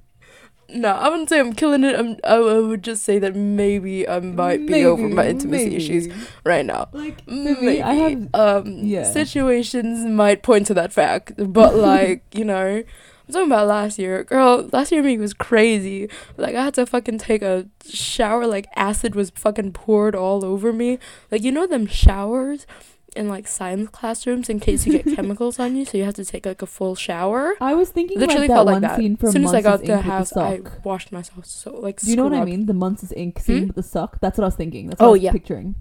[0.73, 1.97] No, I wouldn't say I'm killing it.
[1.97, 5.75] I'm, I, I would just say that maybe I might be over my intimacy maybe.
[5.75, 6.89] issues right now.
[6.91, 7.81] Like Maybe.
[7.81, 9.03] I have um yeah.
[9.03, 12.83] situations might point to that fact, but like you know,
[13.27, 14.69] I'm talking about last year, girl.
[14.71, 16.09] Last year me was crazy.
[16.37, 18.47] Like I had to fucking take a shower.
[18.47, 20.99] Like acid was fucking poured all over me.
[21.31, 22.65] Like you know them showers
[23.13, 26.25] in like science classrooms in case you get chemicals on you, so you have to
[26.25, 27.53] take like a full shower.
[27.61, 28.97] I was thinking Literally that felt one like that.
[28.97, 31.71] scene from As soon as I got to the house, the I washed myself so
[31.77, 31.99] like.
[32.01, 32.65] Do you know what I mean?
[32.65, 33.39] The Monsters Inc.
[33.41, 33.67] scene Hmm?
[33.67, 34.19] with the sock.
[34.21, 34.87] That's what I was thinking.
[34.87, 35.31] That's what Oh, I was yeah.
[35.31, 35.75] picturing.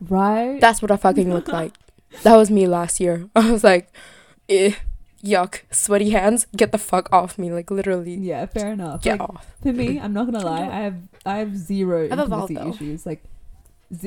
[0.00, 0.60] Right.
[0.60, 1.72] That's what I fucking looked like.
[2.22, 3.28] That was me last year.
[3.36, 3.92] I was like,
[4.48, 4.72] eh,
[5.22, 7.52] yuck, sweaty hands, get the fuck off me.
[7.52, 9.02] Like literally, yeah, fair enough.
[9.02, 9.46] get Like, off.
[9.62, 10.62] For me, I'm not gonna lie.
[10.68, 10.96] I have
[11.26, 12.70] I have zero I've evolved, intimacy though.
[12.86, 13.04] issues.
[13.04, 13.22] Like,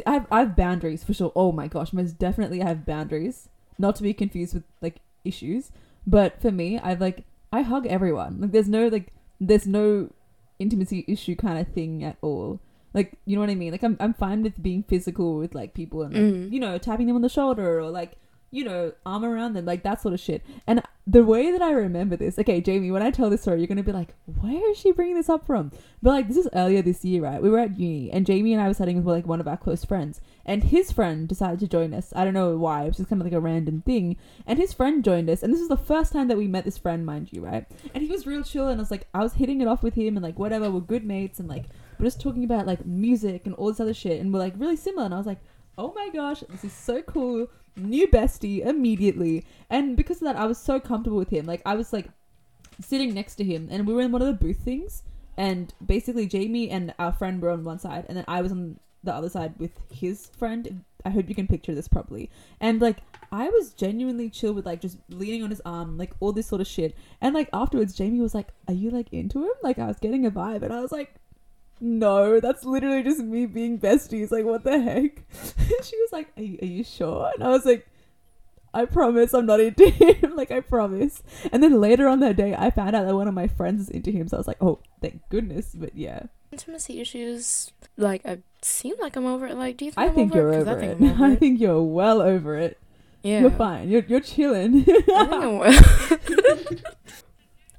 [0.05, 1.31] I have I have boundaries for sure.
[1.35, 3.49] Oh my gosh, most definitely I have boundaries.
[3.79, 5.71] Not to be confused with like issues,
[6.05, 8.39] but for me, I like I hug everyone.
[8.41, 10.09] Like, there's no like there's no
[10.59, 12.59] intimacy issue kind of thing at all.
[12.93, 13.71] Like, you know what I mean?
[13.71, 16.51] Like, I'm I'm fine with being physical with like people and like, Mm.
[16.51, 18.11] you know tapping them on the shoulder or like
[18.51, 20.43] you know arm around them, like that sort of shit.
[20.67, 23.67] And the way that I remember this, okay, Jamie, when I tell this story, you're
[23.67, 25.71] gonna be like, where is she bringing this up from?
[26.01, 27.41] But like, this is earlier this year, right?
[27.41, 29.57] We were at uni, and Jamie and I were sitting with like one of our
[29.57, 32.13] close friends, and his friend decided to join us.
[32.15, 32.83] I don't know why.
[32.83, 34.17] It was just kind of like a random thing.
[34.45, 36.77] And his friend joined us, and this is the first time that we met this
[36.77, 37.65] friend, mind you, right?
[37.93, 39.95] And he was real chill, and I was like, I was hitting it off with
[39.95, 41.65] him, and like whatever, we're good mates, and like
[41.97, 44.75] we're just talking about like music and all this other shit, and we're like really
[44.75, 45.05] similar.
[45.05, 45.39] And I was like,
[45.81, 47.47] oh my gosh, this is so cool.
[47.75, 49.45] New bestie immediately.
[49.69, 51.45] And because of that, I was so comfortable with him.
[51.47, 52.07] Like, I was like
[52.79, 55.03] sitting next to him, and we were in one of the booth things.
[55.37, 58.79] And basically, Jamie and our friend were on one side, and then I was on
[59.03, 60.83] the other side with his friend.
[61.03, 62.29] I hope you can picture this properly.
[62.59, 62.97] And like,
[63.31, 66.61] I was genuinely chill with like just leaning on his arm, like all this sort
[66.61, 66.95] of shit.
[67.21, 70.27] And like afterwards, Jamie was like, "Are you like into him?" Like I was getting
[70.27, 71.15] a vibe, and I was like,
[71.81, 74.31] "No, that's literally just me being besties.
[74.31, 75.23] Like what the heck?"
[75.57, 77.87] And she was like, are you, "Are you sure?" And I was like,
[78.73, 80.35] "I promise, I'm not into him.
[80.35, 83.33] like I promise." And then later on that day, I found out that one of
[83.33, 86.99] my friends is into him, so I was like, "Oh, thank goodness." But yeah, Intimacy
[87.01, 89.55] issues, like I seem like I'm over it.
[89.57, 90.67] Like, do you think I I'm think over you're it?
[90.67, 91.39] over I think over I it.
[91.39, 92.77] think you're well over it.
[93.23, 93.87] Yeah, You're fine.
[93.89, 94.81] You're you're chilling.
[94.81, 95.81] I think I'm well.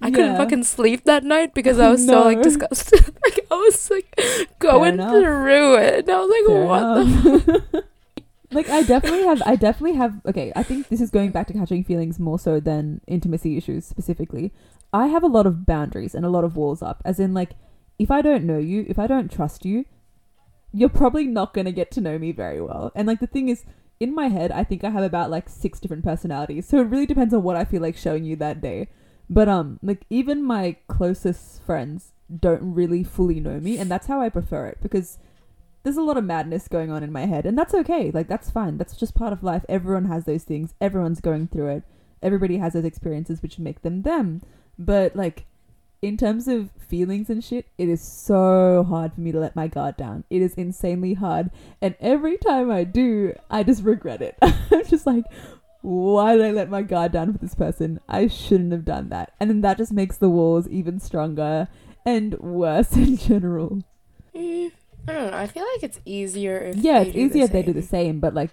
[0.02, 3.14] I couldn't fucking sleep that night because I was so like disgusted.
[3.24, 4.16] like I was like
[4.58, 6.08] going through it.
[6.08, 7.84] And I was like, Fair what
[8.52, 11.52] like I definitely have I definitely have okay, I think this is going back to
[11.52, 14.52] catching feelings more so than intimacy issues specifically.
[14.92, 17.02] I have a lot of boundaries and a lot of walls up.
[17.04, 17.52] As in like
[17.98, 19.84] if I don't know you, if I don't trust you,
[20.72, 22.90] you're probably not going to get to know me very well.
[22.94, 23.64] And like the thing is
[24.00, 26.66] in my head, I think I have about like six different personalities.
[26.66, 28.88] So it really depends on what I feel like showing you that day.
[29.32, 34.20] But um like even my closest friends don't really fully know me and that's how
[34.20, 35.18] I prefer it because
[35.82, 38.10] there's a lot of madness going on in my head and that's okay.
[38.10, 38.76] Like that's fine.
[38.76, 39.64] That's just part of life.
[39.70, 40.74] Everyone has those things.
[40.82, 41.82] Everyone's going through it.
[42.22, 44.42] Everybody has those experiences which make them them.
[44.78, 45.46] But like
[46.02, 49.66] in terms of feelings and shit, it is so hard for me to let my
[49.66, 50.24] guard down.
[50.28, 51.50] It is insanely hard.
[51.80, 54.36] And every time I do, I just regret it.
[54.42, 55.24] I'm just like,
[55.82, 58.00] why did I let my guard down for this person?
[58.08, 59.34] I shouldn't have done that.
[59.38, 61.68] And then that just makes the walls even stronger
[62.06, 63.82] and worse in general.
[64.34, 64.72] Mm,
[65.08, 65.36] I don't know.
[65.36, 68.20] I feel like it's easier if yeah, it's easier the if they do the same.
[68.20, 68.52] but like,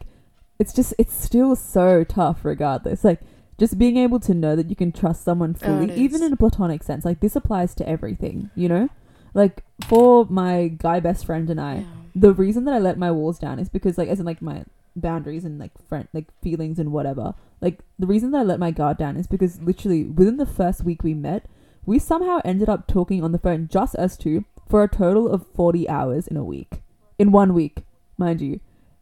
[0.60, 3.04] it's just, it's still so tough regardless.
[3.04, 3.22] Like,
[3.58, 6.34] just being able to know that you can trust someone Oh, fully, it even in
[6.34, 7.06] a platonic sense.
[7.06, 8.90] Like, this applies to everything, you know?
[9.34, 11.86] Like, for my guy best friend and I, Yeah.
[12.16, 14.64] the reason that I let my walls down is because, like, as in, like, my
[14.96, 17.34] boundaries and, like, friend, like, feelings and whatever.
[17.62, 20.84] Like, the reason that I let my guard down is because literally within the first
[20.84, 21.46] week we met,
[21.86, 25.48] we somehow ended up talking on the phone, just us two, for a total of
[25.48, 26.82] 40 hours in a week.
[27.18, 27.84] In one week,
[28.18, 28.60] mind you.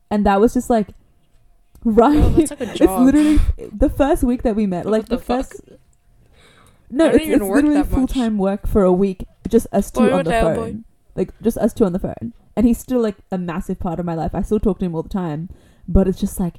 [0.09, 0.89] And that was just like,
[1.83, 2.35] right.
[2.35, 4.85] That's like it's literally the first week that we met.
[4.85, 5.61] What like, the, the first.
[6.89, 10.25] No, it's, it's literally full time work for a week, just us two Boy, on
[10.25, 10.73] the hell, oh phone.
[10.73, 10.83] boy?
[11.15, 12.33] Like, just us two on the phone.
[12.55, 14.33] And he's still, like, a massive part of my life.
[14.33, 15.49] I still talk to him all the time.
[15.87, 16.55] But it's just like,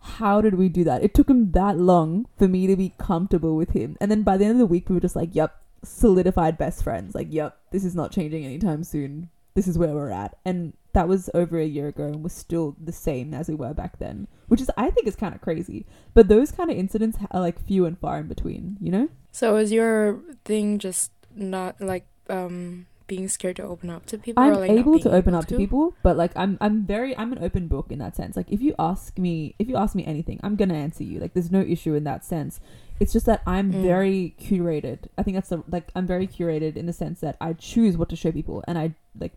[0.00, 1.02] how did we do that?
[1.02, 3.96] It took him that long for me to be comfortable with him.
[4.00, 6.82] And then by the end of the week, we were just like, yep, solidified best
[6.82, 7.14] friends.
[7.14, 9.30] Like, yep, this is not changing anytime soon.
[9.54, 10.36] This is where we're at.
[10.44, 13.72] And that was over a year ago and we're still the same as we were
[13.72, 15.86] back then, which is I think is kind of crazy.
[16.12, 19.08] But those kind of incidents are like few and far in between, you know?
[19.30, 24.42] So is your thing just not like um being scared to open up to people?
[24.42, 27.16] I'm or, like, able to open able up to people, but like I'm I'm very
[27.18, 28.36] I'm an open book in that sense.
[28.36, 31.18] Like if you ask me if you ask me anything, I'm gonna answer you.
[31.18, 32.60] Like there's no issue in that sense.
[33.00, 33.82] It's just that I'm Mm.
[33.82, 35.08] very curated.
[35.16, 38.08] I think that's the like I'm very curated in the sense that I choose what
[38.10, 39.32] to show people, and I like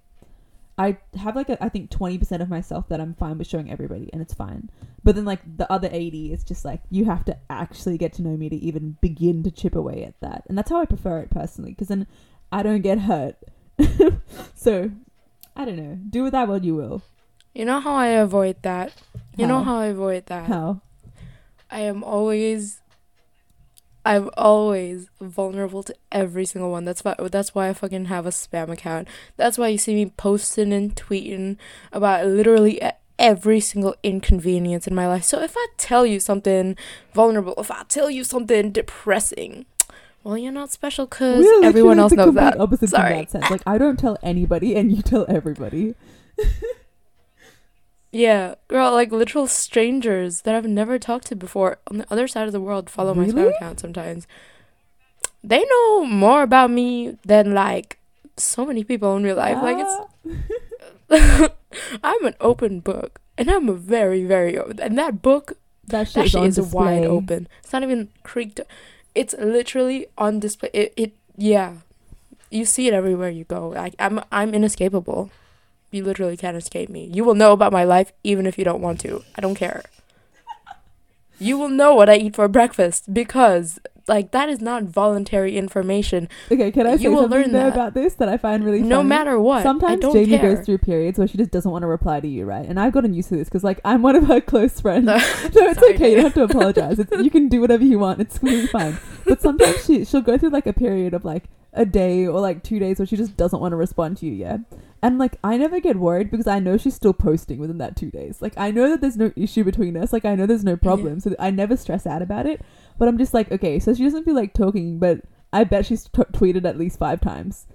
[0.78, 3.72] I have like a, I think twenty percent of myself that I'm fine with showing
[3.72, 4.70] everybody, and it's fine.
[5.04, 8.22] But then like the other eighty is just like you have to actually get to
[8.24, 11.20] know me to even begin to chip away at that, and that's how I prefer
[11.20, 12.08] it personally, because then
[12.52, 13.38] I don't get hurt.
[14.56, 14.92] so
[15.56, 15.98] I don't know.
[16.10, 17.02] Do with that what you will.
[17.54, 18.94] You know how I avoid that?
[19.38, 19.78] You know How?
[19.78, 20.48] I avoid that?
[20.48, 20.82] How?
[21.70, 22.82] I am always
[24.04, 26.86] I'm always vulnerable to every single one.
[26.86, 29.08] That's why that's why I fucking have a spam account.
[29.38, 31.58] That's why you see me posting and tweeting
[31.92, 32.82] about literally
[33.20, 35.24] every single inconvenience in my life.
[35.24, 36.76] So if I tell you something
[37.14, 39.66] vulnerable, if I tell you something depressing,
[40.24, 42.60] well, you're not special because everyone else knows that.
[42.60, 43.16] Opposites Sorry.
[43.16, 43.50] that sense.
[43.50, 45.96] Like I don't tell anybody, and you tell everybody.
[48.12, 52.46] Yeah, girl, like literal strangers that I've never talked to before on the other side
[52.46, 53.44] of the world follow my Really?
[53.44, 54.28] spam account sometimes.
[55.44, 58.00] They know more about me than like
[58.36, 59.58] so many people in real life.
[59.64, 59.96] Like it's
[61.10, 61.50] ah.
[62.04, 64.82] I'm an open book, and I'm a very very open.
[64.82, 65.54] And that book,
[65.88, 67.48] that shit that shit is wide open.
[67.64, 68.60] It's not even creaked.
[69.14, 70.70] It's literally on display.
[70.74, 71.76] It, it yeah,
[72.50, 73.70] you see it everywhere you go.
[73.70, 75.30] Like I'm I'm inescapable.
[75.92, 77.10] You literally can't escape me.
[77.12, 79.24] You will know about my life even if you don't want to.
[79.36, 79.84] I don't care.
[81.40, 86.28] You will know what I eat for breakfast because like that is not voluntary information.
[86.52, 87.74] Okay, can I You say will something learn there that.
[87.74, 89.10] about this that I find really No funny?
[89.10, 89.64] matter what.
[89.64, 90.56] Sometimes Jamie care.
[90.56, 92.66] goes through periods where she just doesn't want to reply to you, right?
[92.68, 95.06] And I've gotten used to this because, like, I'm one of her close friends.
[95.12, 95.22] No, no,
[95.70, 96.10] it's sorry, okay.
[96.12, 97.00] You don't have to apologize.
[97.00, 98.22] It's, you can do whatever you want.
[98.22, 98.98] It's completely fine.
[99.26, 102.64] But sometimes she she'll go through like a period of like a day or like
[102.64, 104.34] two days where she just doesn't want to respond to you.
[104.34, 104.58] Yeah,
[105.02, 108.12] and like I never get worried because I know she's still posting within that two
[108.12, 108.42] days.
[108.42, 110.12] Like I know that there's no issue between us.
[110.12, 112.62] Like I know there's no problem, so I never stress out about it.
[113.02, 116.04] But I'm just like, okay, so she doesn't feel like talking, but I bet she's
[116.04, 117.66] t- tweeted at least five times,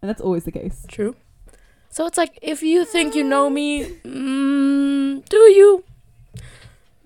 [0.00, 0.86] and that's always the case.
[0.86, 1.16] True.
[1.88, 5.82] So it's like if you think you know me, mm, do you?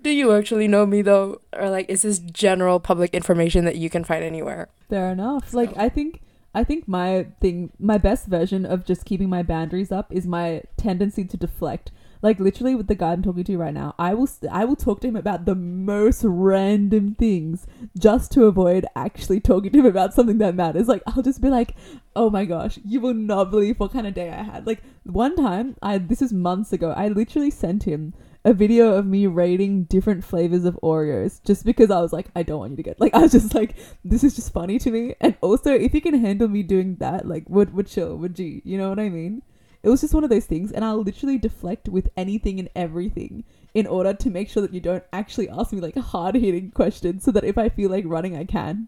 [0.03, 3.89] Do you actually know me though, or like is this general public information that you
[3.89, 4.69] can find anywhere?
[4.87, 5.51] Fair enough.
[5.51, 6.21] Like I think
[6.53, 10.61] I think my thing my best version of just keeping my boundaries up is my
[10.77, 11.89] tendency to deflect.
[12.21, 14.75] Like literally with the guy I'm talking to right now, I will st- I will
[14.75, 19.85] talk to him about the most random things just to avoid actually talking to him
[19.85, 20.87] about something that matters.
[20.87, 21.75] Like I'll just be like,
[22.15, 25.35] "Oh my gosh, you will not believe what kind of day I had." Like one
[25.35, 28.13] time, I this is months ago, I literally sent him
[28.45, 32.43] a video of me rating different flavors of Oreos just because I was like, I
[32.43, 33.75] don't want you to get like I was just like,
[34.05, 35.15] this is just funny to me.
[35.19, 38.61] And also, if you can handle me doing that, like, would would chill, would you?
[38.63, 39.41] you know what I mean?
[39.85, 43.43] It was just one of those things, and I'll literally deflect with anything and everything
[43.75, 47.23] in order to make sure that you don't actually ask me like hard hitting questions,
[47.23, 48.87] so that if I feel like running, I can.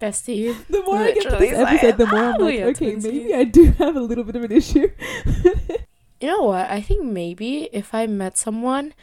[0.00, 0.54] Bestie.
[0.68, 3.34] The more I get to this episode, the more I'm "Oh, like, okay, twinsies." maybe
[3.34, 4.92] I do have a little bit of an issue.
[6.20, 6.70] You know what?
[6.70, 8.94] I think maybe if I met someone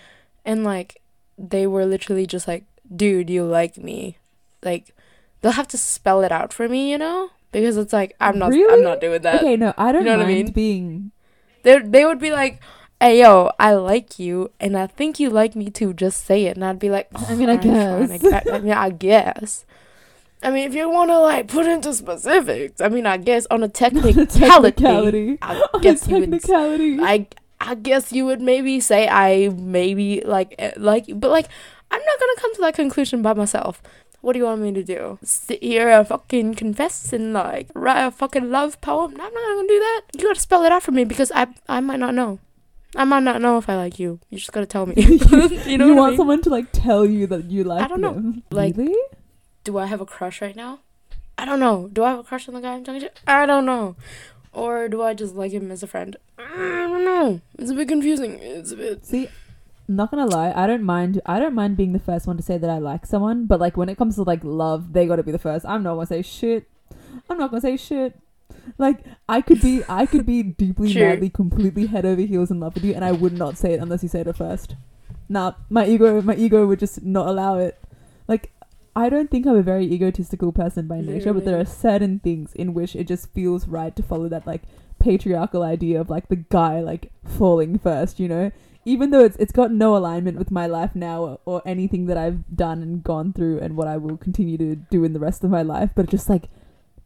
[0.45, 1.01] and like
[1.37, 2.63] they were literally just like,
[2.95, 4.19] dude, you like me,
[4.63, 4.95] like
[5.41, 7.31] they'll have to spell it out for me, you know?
[7.59, 9.41] Because it's like I'm not I'm not doing that.
[9.41, 10.51] okay, no, I don't know what I mean?
[10.51, 11.11] being
[11.63, 12.61] They they would be like,
[12.99, 16.55] Hey yo, I like you and I think you like me too, just say it
[16.55, 19.65] and I'd be like, I mean, I guess." I, mean I guess.
[20.41, 23.67] I mean if you wanna like put into specifics, I mean I guess on a
[23.83, 25.37] technicality.
[25.41, 26.41] I On guess you would.
[26.49, 27.27] I
[27.59, 31.47] I guess you would maybe say I maybe like eh, like but like
[31.89, 33.81] I'm not gonna come to that conclusion by myself.
[34.21, 35.19] What do you want me to do?
[35.23, 39.11] Sit here and fucking confess and like write a fucking love poem?
[39.11, 40.01] I'm not gonna do that.
[40.17, 42.39] You gotta spell it out for me because I I might not know.
[42.95, 44.19] I might not know if I like you.
[44.29, 44.95] You just gotta tell me.
[44.97, 46.17] you know you what I want mean?
[46.17, 48.13] someone to like tell you that you like I don't know.
[48.13, 48.43] them.
[48.51, 48.95] Like- really?
[49.63, 50.79] do I have a crush right now?
[51.37, 51.89] I don't know.
[51.93, 53.11] Do I have a crush on the guy I'm talking to?
[53.27, 53.95] I don't know.
[54.53, 56.15] Or do I just like him as a friend?
[56.39, 57.41] I don't know.
[57.59, 58.39] It's a bit confusing.
[58.41, 59.05] It's a bit.
[59.05, 59.29] See,
[59.87, 61.21] not gonna lie, I don't mind.
[61.25, 63.77] I don't mind being the first one to say that I like someone, but like
[63.77, 65.65] when it comes to like love, they gotta be the first.
[65.65, 66.67] I'm not gonna say shit.
[67.29, 68.19] I'm not gonna say shit.
[68.77, 71.01] Like I could be, I could be deeply, True.
[71.01, 73.79] madly, completely head over heels in love with you, and I would not say it
[73.79, 74.75] unless you said it first.
[75.29, 77.79] Nah, my ego, my ego would just not allow it.
[78.27, 78.51] Like
[78.97, 82.53] I don't think I'm a very egotistical person by nature, but there are certain things
[82.53, 84.63] in which it just feels right to follow that like
[84.97, 88.51] patriarchal idea of like the guy like falling first, you know?
[88.87, 92.17] Even though it's it's got no alignment with my life now or, or anything that
[92.17, 95.43] I've done and gone through and what I will continue to do in the rest
[95.43, 96.45] of my life, but just like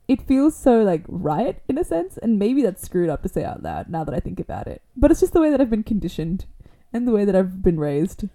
[0.07, 3.43] it feels so like right in a sense, and maybe that's screwed up to say
[3.43, 4.81] out loud now that I think about it.
[4.95, 6.45] But it's just the way that I've been conditioned
[6.93, 8.25] and the way that I've been raised.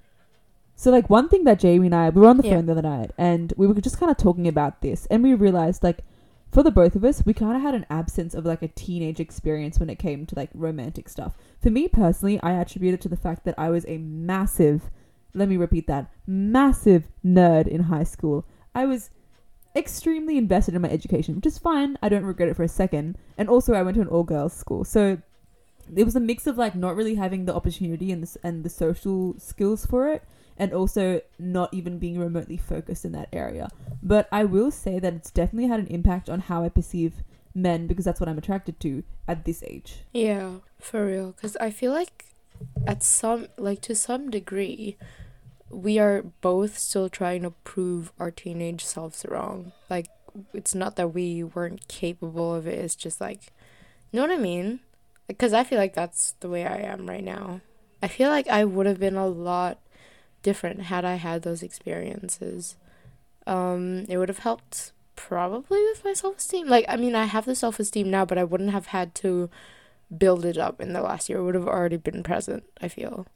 [0.75, 2.57] So like one thing that Jamie and I we were on the Yeah.
[2.57, 5.35] phone the other night and we were just kind of talking about this and we
[5.35, 6.01] realized like
[6.53, 9.21] for the both of us we kind of had an absence of like a teenage
[9.21, 11.37] experience when it came to like romantic stuff.
[11.63, 14.91] For me personally, I attribute it to the fact that I was a massive
[15.37, 18.47] let me repeat that massive nerd in high school.
[18.75, 19.11] I was
[19.77, 21.99] extremely invested in my education, which is fine.
[22.03, 23.19] I don't regret it for a second.
[23.37, 24.83] And also I went to an all girls school.
[24.85, 25.19] So
[25.95, 28.71] it was a mix of like not really having the opportunity and the, and the
[28.71, 30.23] social skills for it
[30.59, 33.69] and also not even being remotely focused in that area.
[34.03, 37.23] But I will say that it's definitely had an impact on how I perceive
[37.55, 40.05] men because that's what I'm attracted to at this age.
[40.13, 41.33] Yeah, for real.
[41.33, 42.27] Because I feel like
[42.87, 44.97] at some, like to some degree,
[45.71, 49.73] we are both still trying to prove our teenage selves wrong.
[49.91, 50.07] Like,
[50.53, 53.53] it's not that we weren't capable of it, it's just like,
[54.11, 54.81] you know what I mean?
[55.27, 57.63] Because I feel like that's the way I am right now.
[58.03, 59.79] I feel like I would have been a lot
[60.47, 62.77] different had I had those experiences.
[63.49, 66.69] Um, it would have helped probably with my self esteem.
[66.69, 69.51] Like, I mean, I have the self esteem now, but I wouldn't have had to
[70.17, 71.39] build it up in the last year.
[71.39, 73.27] It would have already been present, I feel.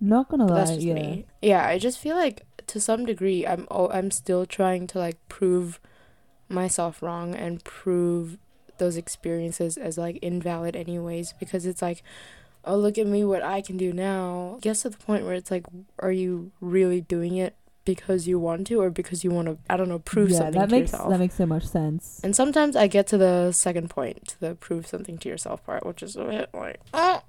[0.00, 0.94] Not gonna But lie, that's just yeah.
[0.94, 1.24] me.
[1.40, 5.18] Yeah, I just feel like to some degree I'm oh, I'm still trying to like
[5.28, 5.78] prove
[6.48, 8.38] myself wrong and prove
[8.78, 12.02] those experiences as like invalid anyways because it's like
[12.66, 14.58] oh look at me what I can do now.
[14.60, 15.66] Gets to the point where it's like
[15.98, 19.76] are you really doing it because you want to or because you want to I
[19.76, 21.10] don't know prove yeah, something that to makes yourself.
[21.10, 22.20] that makes so much sense.
[22.24, 25.84] and sometimes I get to the second point, to the prove something to yourself part,
[25.84, 27.22] which is a bit like, oh,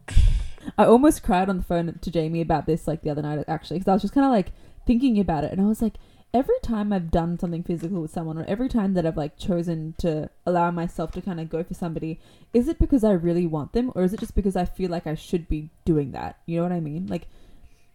[0.77, 3.79] I almost cried on the phone to Jamie about this like the other night actually
[3.79, 4.51] because I was just kind of like
[4.87, 5.95] thinking about it and I was like
[6.35, 9.95] every time I've done something physical with someone or every time that I've like chosen
[9.99, 12.19] to allow myself to kind of go for somebody
[12.53, 15.07] is it because I really want them or is it just because I feel like
[15.07, 17.27] I should be doing that you know what I mean like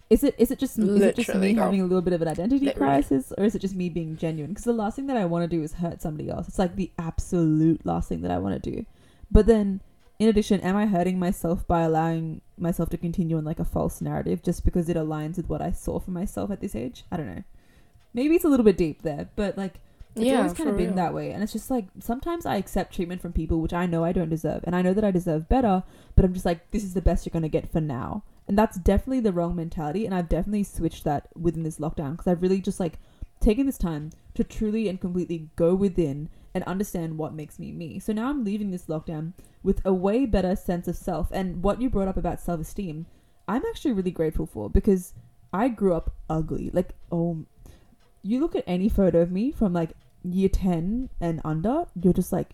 [0.09, 1.65] is it is it just is it just me girl.
[1.65, 2.87] having a little bit of an identity Literally.
[2.87, 5.49] crisis or is it just me being genuine because the last thing that I want
[5.49, 8.63] to do is hurt somebody else it's like the absolute last thing that I want
[8.63, 8.87] to do
[9.31, 9.83] but then
[10.19, 14.03] in addition, am I hurting myself by allowing myself to continue on like a false
[14.03, 17.05] narrative just because it aligns with what I saw for myself at this age?
[17.11, 17.43] I don't know.
[18.13, 19.75] Maybe it's a little bit deep there, but like
[20.17, 20.97] it's yeah, always kind of been real.
[20.97, 21.31] that way.
[21.31, 24.29] And it's just like sometimes I accept treatment from people which I know I don't
[24.29, 25.83] deserve, and I know that I deserve better,
[26.17, 28.25] but I'm just like, this is the best you're gonna get for now.
[28.49, 32.27] And that's definitely the wrong mentality, and I've definitely switched that within this lockdown because
[32.27, 32.99] I've really just like
[33.41, 37.99] taken this time to truly and completely go within and understand what makes me me.
[37.99, 41.29] So now I'm leaving this lockdown with a way better sense of self.
[41.33, 43.07] And what you brought up about self esteem,
[43.49, 45.15] I'm actually really grateful for because
[45.53, 46.71] I grew up ugly.
[46.73, 47.47] Like, oh,
[48.23, 49.91] you look at any photo of me from like
[50.23, 52.51] year 10 and under, you're just like,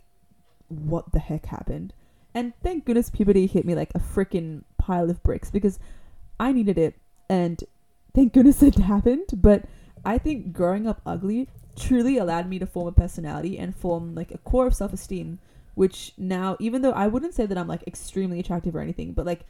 [0.69, 1.93] what the heck happened?
[2.35, 5.79] And thank goodness puberty hit me like a freaking pile of bricks because
[6.39, 6.95] I needed it.
[7.29, 7.63] And
[8.15, 9.27] thank goodness it happened.
[9.35, 9.65] But
[10.05, 14.31] I think growing up ugly truly allowed me to form a personality and form like
[14.31, 15.39] a core of self esteem,
[15.75, 19.27] which now, even though I wouldn't say that I'm like extremely attractive or anything, but
[19.27, 19.41] like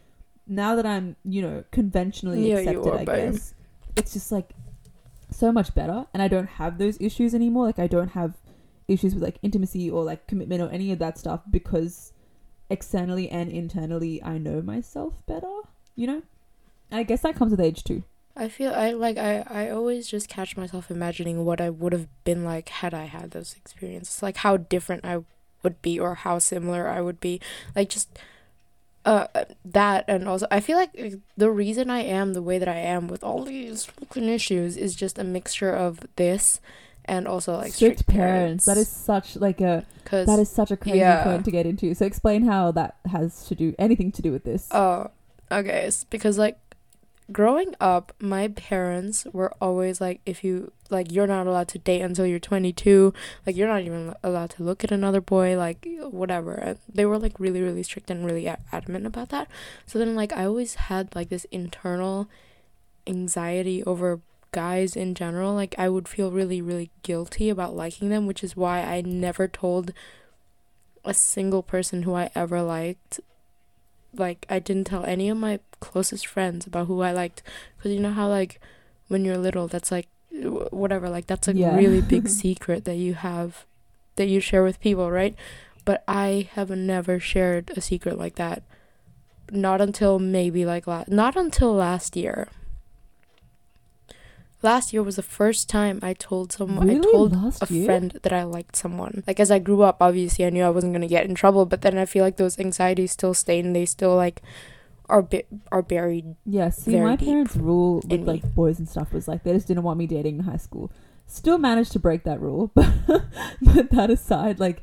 [0.47, 3.55] now that I'm, you know, conventionally Yeah, accepted, I guess,
[3.97, 4.51] it's just like
[5.37, 6.07] so much better.
[6.13, 7.67] And I don't have those issues anymore.
[7.67, 8.35] Like, I don't have
[8.89, 12.13] issues with like intimacy or like commitment or any of that stuff because
[12.71, 15.61] externally and internally I know myself better,
[15.95, 16.23] you know?
[16.91, 18.05] And I guess that comes with age too.
[18.37, 22.07] I feel I like I I always just catch myself imagining what I would have
[22.25, 25.25] been like had I had those experiences, like how different I
[25.63, 27.41] would be or how similar I would be,
[27.75, 28.19] like just
[29.07, 29.27] uh
[29.65, 32.77] that and also I feel like uh, the reason I am the way that I
[32.79, 36.61] am with all these fucking issues is just a mixture of this
[37.05, 38.65] and also like strict, strict parents.
[38.65, 41.23] That is such like a that is such a crazy Yeah.
[41.23, 41.95] point to get into.
[41.95, 44.67] So explain how that has to do anything to do with this.
[44.73, 45.11] Oh,
[45.53, 45.85] okay.
[45.87, 46.59] It's because like
[47.33, 52.03] growing up, my parents were always like, if you like, you're not allowed to date
[52.03, 53.13] until you're 22.
[53.45, 55.57] Like, you're not even allowed to look at another boy.
[55.57, 56.55] Like, whatever.
[56.55, 59.49] And they were like really, really strict and really adamant about that.
[59.87, 62.29] So then, like, I always had like this internal
[63.07, 64.21] anxiety over
[64.53, 65.55] guys in general.
[65.55, 69.49] Like, I would feel really, really guilty about liking them, which is why I never
[69.49, 69.93] told
[71.05, 73.21] a single person who I ever liked
[74.19, 77.43] like I didn't tell any of my closest friends about who I liked.
[77.77, 78.61] Because you know how like
[79.09, 80.09] when you're little that's like
[80.71, 81.77] whatever like that's a Yeah.
[81.77, 83.65] really big secret that you have
[84.17, 85.35] that you share with people right?
[85.85, 88.63] But i have never shared a secret like that.
[89.53, 92.49] Not until maybe like la- not until last year
[94.71, 97.01] last year was the first time i told someone really?
[97.09, 97.87] i told Last a year?
[97.89, 99.15] friend that I liked someone.
[99.29, 101.81] Like as I grew up, obviously I knew I wasn't gonna get in trouble, but
[101.83, 104.43] then I feel like those anxieties still stay and they still like
[105.15, 106.27] are bi- are buried.
[106.45, 108.27] Yeah, see, my parents' rule with me.
[108.33, 110.91] like boys and stuff was like they just didn't want me dating in high school.
[111.27, 112.91] Still managed to break that rule, but
[113.63, 114.83] but that aside, like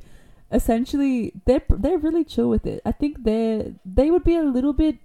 [0.52, 2.82] essentially they're they're really chill with it.
[2.86, 4.98] I think they they would be a little bit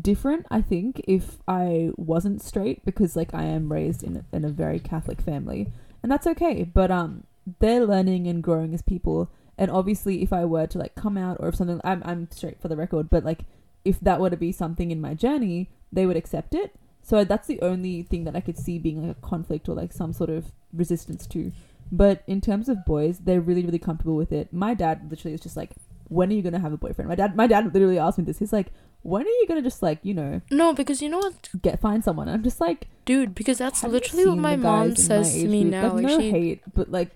[0.00, 0.46] different.
[0.50, 4.50] I think if I wasn't straight because like I am raised in a, in a
[4.50, 5.72] very Catholic family,
[6.02, 6.64] and that's okay.
[6.64, 7.24] But um,
[7.60, 9.30] they're learning and growing as people.
[9.58, 12.60] And obviously, if I were to like come out or if something, I'm I'm straight
[12.60, 13.08] for the record.
[13.10, 13.40] But like,
[13.84, 16.74] if that were to be something in my journey, they would accept it.
[17.02, 19.92] So that's the only thing that I could see being like a conflict or like
[19.92, 21.52] some sort of resistance to.
[21.90, 24.52] But in terms of boys, they're really really comfortable with it.
[24.52, 25.70] My dad literally is just like,
[26.08, 28.40] "When are you gonna have a boyfriend?" My dad my dad literally asked me this.
[28.40, 28.72] He's like,
[29.06, 32.02] "When are you gonna just like you know No, because you know what, get find
[32.02, 33.34] someone?" I'm just like, dude?
[33.34, 35.72] Because that's literally what my mom in my says to me group?
[35.72, 35.82] now.
[35.84, 37.10] Like, Like no she hate, but like,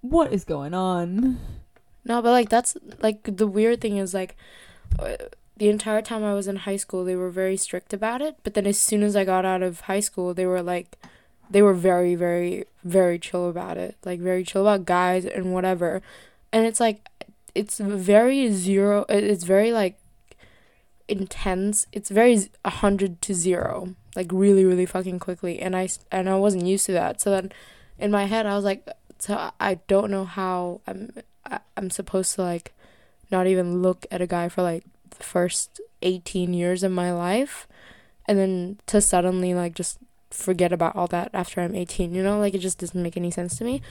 [0.00, 1.38] what is going on?
[2.04, 4.36] No, but like that's like the weird thing is like
[4.98, 5.16] uh,
[5.56, 8.36] the entire time I was in high school, they were very strict about it.
[8.42, 10.98] But then as soon as I got out of high school, they were like,
[11.48, 13.96] they were very, very, very chill about it.
[14.04, 16.02] Like very chill about guys and whatever.
[16.52, 17.08] And it's like,
[17.54, 19.04] it's very zero.
[19.08, 19.98] It's very like
[21.12, 21.86] intense.
[21.92, 25.60] It's very z- a hundred to zero, like really, really fucking quickly.
[25.60, 27.20] And I and I wasn't used to that.
[27.20, 27.52] So then,
[27.98, 28.88] in my head, I was like,
[29.18, 31.10] so I- I don't know how I'm
[31.44, 32.72] I, I'm supposed to like
[33.30, 37.66] not even look at a guy for like the first 18 years of my life
[38.26, 39.98] and then to suddenly like just
[40.30, 43.30] forget about all that after I'm 18 you know like it just doesn't make any
[43.30, 43.82] sense to me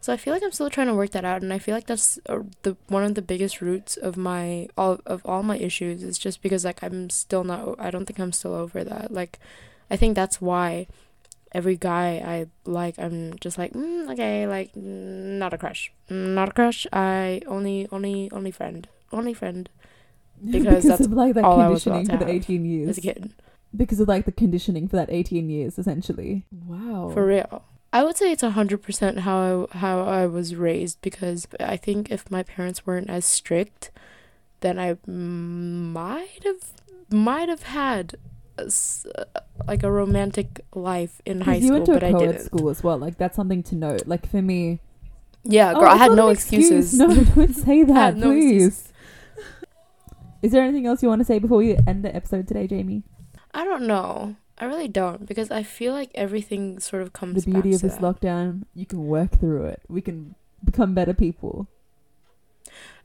[0.00, 1.86] so I feel like I'm still trying to work that out and I feel like
[1.86, 6.02] that's uh, the one of the biggest roots of my all of all my issues
[6.02, 9.38] is just because like I'm still not I don't think I'm still over that like
[9.90, 10.86] I think that's why
[11.52, 16.52] every guy I like, I'm just like, mm, okay, like, not a crush, not a
[16.52, 16.86] crush.
[16.92, 19.68] I only, only, only friend, only friend
[20.50, 22.88] Because that's of like that all I was conditioning allowed for to the 18 years.
[22.90, 23.32] as a kid.
[23.76, 26.44] Because of like the conditioning for that 18 years, essentially.
[26.52, 27.10] Wow.
[27.12, 27.64] For real.
[27.92, 31.76] I would say it's a hundred percent how I, how I was raised because I
[31.76, 33.90] think if my parents weren't as strict,
[34.60, 36.72] then I might have
[37.10, 38.16] might have had
[38.58, 38.70] a
[39.66, 42.40] like a romantic life in high you school, went to but a I didn't.
[42.40, 42.98] school as well.
[42.98, 44.06] Like that's something to note.
[44.06, 44.80] Like for me,
[45.44, 46.70] Yeah, Oh, girl, I had no an excuse.
[46.70, 46.98] excuses.
[46.98, 48.66] No, don't say that, no please.
[48.66, 48.92] excuses.
[50.42, 53.02] Is there anything else you want to say before we end the episode today, Jamie?
[53.54, 54.36] I don't know.
[54.58, 57.44] I really don't because I feel like everything sort of comes.
[57.44, 58.02] the beauty of this that.
[58.02, 59.82] lockdown, you can work through it.
[59.88, 60.34] We can
[60.64, 61.68] become better people.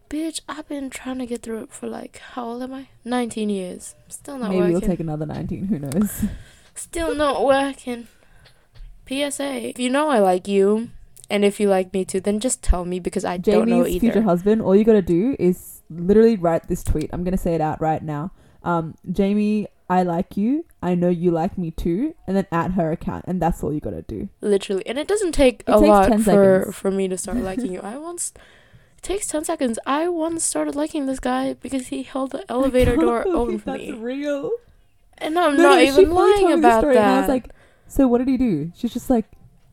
[0.09, 2.89] Bitch, I've been trying to get through it for like how old am I?
[3.05, 3.95] Nineteen years.
[4.09, 4.73] Still not Maybe working.
[4.73, 5.65] Maybe we'll take another 19.
[5.65, 6.25] Who knows?
[6.75, 8.07] Still not working.
[9.07, 10.89] PSA: If you know I like you,
[11.29, 13.95] and if you like me too, then just tell me because I don't know Jamie's
[13.95, 14.11] either.
[14.11, 14.61] future husband.
[14.61, 17.09] All you gotta do is literally write this tweet.
[17.13, 18.31] I'm gonna say it out right now.
[18.63, 19.67] Um, Jamie,
[19.99, 20.65] I like you.
[20.81, 22.13] I know you like me too.
[22.27, 24.29] And then at her account, and that's all you gotta do.
[24.41, 26.75] Literally, and it doesn't take It a lot for seconds.
[26.75, 27.79] for me to start liking you.
[27.81, 28.33] I once.
[28.97, 29.77] It takes ten seconds.
[29.85, 33.79] I once started liking this guy because he held the elevator door open for That's
[33.83, 34.51] me, That's real.
[35.17, 37.03] and I'm No, not no, even lying about story, that.
[37.07, 37.49] And I was like,
[37.87, 38.71] so what did he do?
[38.75, 39.25] She's just like,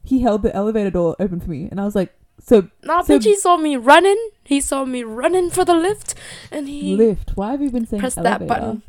[0.02, 2.12] he held the elevator door open for me, and I was like,
[2.42, 4.18] so Nah, So- bitch, he saw me running.
[4.44, 6.14] He saw me running for the lift,
[6.50, 7.30] and he lift.
[7.36, 8.38] Why have you been saying pressed elevator?
[8.46, 8.82] that button.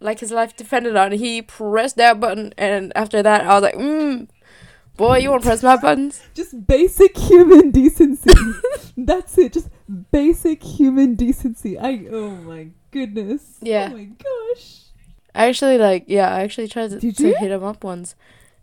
[0.00, 1.12] Like his life depended on.
[1.12, 4.28] He pressed that button, and after that, I was like, mm,
[4.96, 6.22] boy, you want to press my buttons?
[6.34, 8.32] Just basic human decency.
[8.96, 9.54] That's it.
[9.54, 9.68] Just
[10.12, 11.78] basic human decency.
[11.78, 12.06] I.
[12.10, 13.56] Oh my goodness.
[13.62, 13.88] Yeah.
[13.92, 14.82] Oh my gosh.
[15.34, 18.14] I actually, like, yeah, I actually tried to, to hit him up once,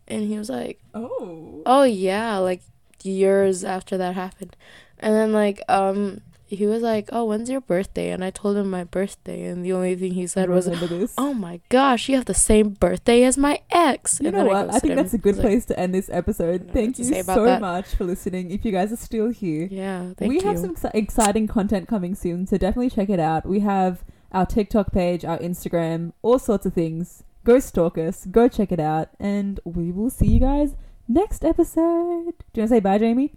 [0.08, 1.62] and he was like, Oh.
[1.68, 2.62] oh, yeah, like,
[3.04, 4.56] years after that happened.
[4.98, 6.22] And then, like, um,
[6.56, 8.12] he was like, oh, when's your birthday?
[8.12, 11.14] And I told him my birthday, and the only thing he said was, this.
[11.18, 14.20] oh my gosh, you have the same birthday as my ex.
[14.22, 14.56] You And know what?
[14.56, 16.70] I ghosted think that's a good I was like, place to end this episode.
[16.74, 17.62] Thank you so that.
[17.62, 18.52] much for listening.
[18.52, 20.48] If you guys are still here, Yeah, thank we you.
[20.48, 23.46] have some exci- exciting content coming soon, so definitely check it out.
[23.46, 27.24] We have our TikTok page, our Instagram, all sorts of things.
[27.44, 30.76] Go stalk us, go check it out, and we will see you guys
[31.08, 32.34] next episode.
[32.54, 33.34] Do you want to say bye, Jamie?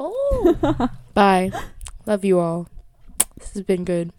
[0.00, 0.88] Oh.
[1.14, 1.52] Bye.
[2.06, 2.68] Love you all.
[3.38, 4.12] This has been good.